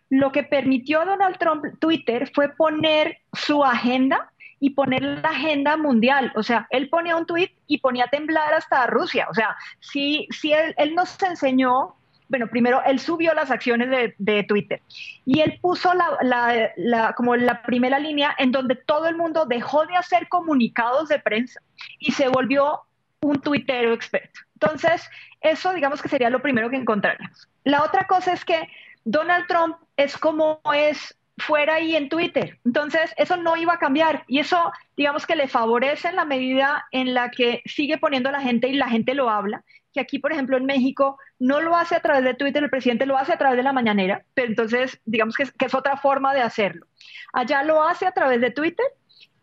Lo 0.09 0.33
que 0.33 0.43
permitió 0.43 1.01
a 1.01 1.05
Donald 1.05 1.37
Trump 1.37 1.63
Twitter 1.79 2.29
fue 2.33 2.49
poner 2.49 3.19
su 3.31 3.63
agenda 3.63 4.29
y 4.59 4.71
poner 4.71 5.03
la 5.03 5.29
agenda 5.29 5.77
mundial. 5.77 6.33
O 6.35 6.43
sea, 6.43 6.67
él 6.69 6.89
ponía 6.89 7.15
un 7.15 7.25
tweet 7.25 7.51
y 7.67 7.77
ponía 7.77 8.05
a 8.05 8.09
temblar 8.09 8.53
hasta 8.53 8.87
Rusia. 8.87 9.27
O 9.29 9.33
sea, 9.33 9.55
sí, 9.79 10.27
sí 10.31 10.51
él, 10.51 10.73
él 10.77 10.95
nos 10.95 11.21
enseñó 11.23 11.95
bueno, 12.29 12.47
primero 12.47 12.81
él 12.85 12.99
subió 12.99 13.33
las 13.33 13.51
acciones 13.51 14.13
de, 14.17 14.43
Twitter 14.43 14.81
y 15.25 15.41
él 15.41 15.59
puso 15.61 15.93
la, 15.93 17.13
como 17.15 17.35
la 17.35 17.61
primera 17.61 17.99
línea 17.99 18.35
en 18.37 18.51
donde 18.51 18.75
todo 18.75 19.07
el 19.07 19.15
mundo 19.15 19.45
dejó 19.45 19.85
de 19.85 19.95
hacer 19.95 20.27
comunicados 20.27 21.09
de 21.09 21.19
prensa 21.19 21.61
y 21.99 22.11
se 22.11 22.27
volvió 22.27 22.81
un 23.21 23.41
tuitero 23.41 23.93
experto. 23.93 24.39
Entonces, 24.53 25.09
eso 25.41 25.73
digamos 25.73 26.01
que 26.01 26.09
sería 26.09 26.29
lo 26.29 26.41
primero 26.41 26.69
que 26.69 26.77
encontraríamos. 26.77 27.47
La 27.63 27.83
otra 27.83 28.05
cosa 28.07 28.33
es 28.33 28.45
que 28.45 28.67
Donald 29.05 29.47
Trump 29.47 29.77
es 29.95 30.17
como 30.17 30.61
es 30.73 31.17
fuera 31.37 31.75
ahí 31.75 31.95
en 31.95 32.09
Twitter. 32.09 32.59
Entonces, 32.65 33.13
eso 33.17 33.37
no 33.37 33.55
iba 33.57 33.73
a 33.73 33.79
cambiar 33.79 34.23
y 34.27 34.39
eso, 34.39 34.71
digamos 34.95 35.25
que 35.25 35.35
le 35.35 35.47
favorece 35.47 36.07
en 36.09 36.15
la 36.15 36.25
medida 36.25 36.85
en 36.91 37.13
la 37.13 37.29
que 37.29 37.61
sigue 37.65 37.97
poniendo 37.97 38.31
la 38.31 38.41
gente 38.41 38.67
y 38.67 38.73
la 38.73 38.89
gente 38.89 39.13
lo 39.13 39.29
habla 39.29 39.63
que 39.97 40.01
aquí, 40.01 40.19
por 40.19 40.31
ejemplo, 40.31 40.57
en 40.57 40.65
México 40.65 41.17
no 41.39 41.59
lo 41.59 41.75
hace 41.75 41.95
a 41.95 42.01
través 42.01 42.23
de 42.23 42.35
Twitter, 42.35 42.63
el 42.63 42.69
presidente 42.69 43.07
lo 43.07 43.17
hace 43.17 43.33
a 43.33 43.37
través 43.37 43.57
de 43.57 43.63
la 43.63 43.73
mañanera, 43.73 44.23
pero 44.35 44.47
entonces 44.47 45.01
digamos 45.05 45.35
que 45.35 45.43
es, 45.43 45.73
otra 45.73 45.97
forma 45.97 46.33
de 46.35 46.41
hacerlo. 46.41 46.85
Allá 47.33 47.63
lo 47.63 47.83
hace 47.83 48.05
a 48.05 48.11
través 48.11 48.39
de 48.39 48.51
Twitter 48.51 48.85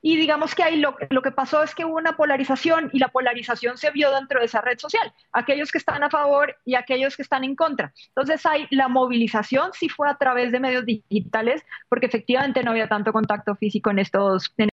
y 0.01 0.17
digamos 0.17 0.55
que 0.55 0.63
ahí 0.63 0.77
lo, 0.77 0.97
lo, 1.11 1.23
que 1.23 1.33
pasó 1.33 1.63
es 1.63 1.75
que 1.75 1.85
hubo 1.85 1.97
una 1.97 2.17
polarización 2.17 2.91
y 2.93 2.99
la 2.99 3.09
polarización 3.09 3.79
se 3.79 3.91
vio 3.91 4.13
dentro 4.13 4.39
de 4.39 4.47
esa 4.47 4.61
red 4.61 4.79
social, 4.79 5.13
aquellos 5.33 5.73
que 5.73 5.79
están 5.79 6.03
a 6.05 6.11
favor 6.11 6.57
y 6.65 6.77
aquellos 6.77 7.17
que 7.17 7.23
están 7.23 7.43
en 7.43 7.57
contra. 7.57 7.93
Entonces 8.09 8.45
hay 8.47 8.67
la 8.71 8.89
movilización 8.89 9.71
sí 9.73 9.89
fue 9.89 10.09
a 10.09 10.17
través 10.17 10.53
de 10.53 10.61
medios 10.61 10.85
digitales 10.87 11.65
porque 11.89 12.07
efectivamente 12.07 12.63
no 12.63 12.71
había 12.71 12.89
tanto 12.89 13.13
contacto 13.13 13.57
físico 13.57 13.91
en 13.91 13.99
estos, 13.99 14.53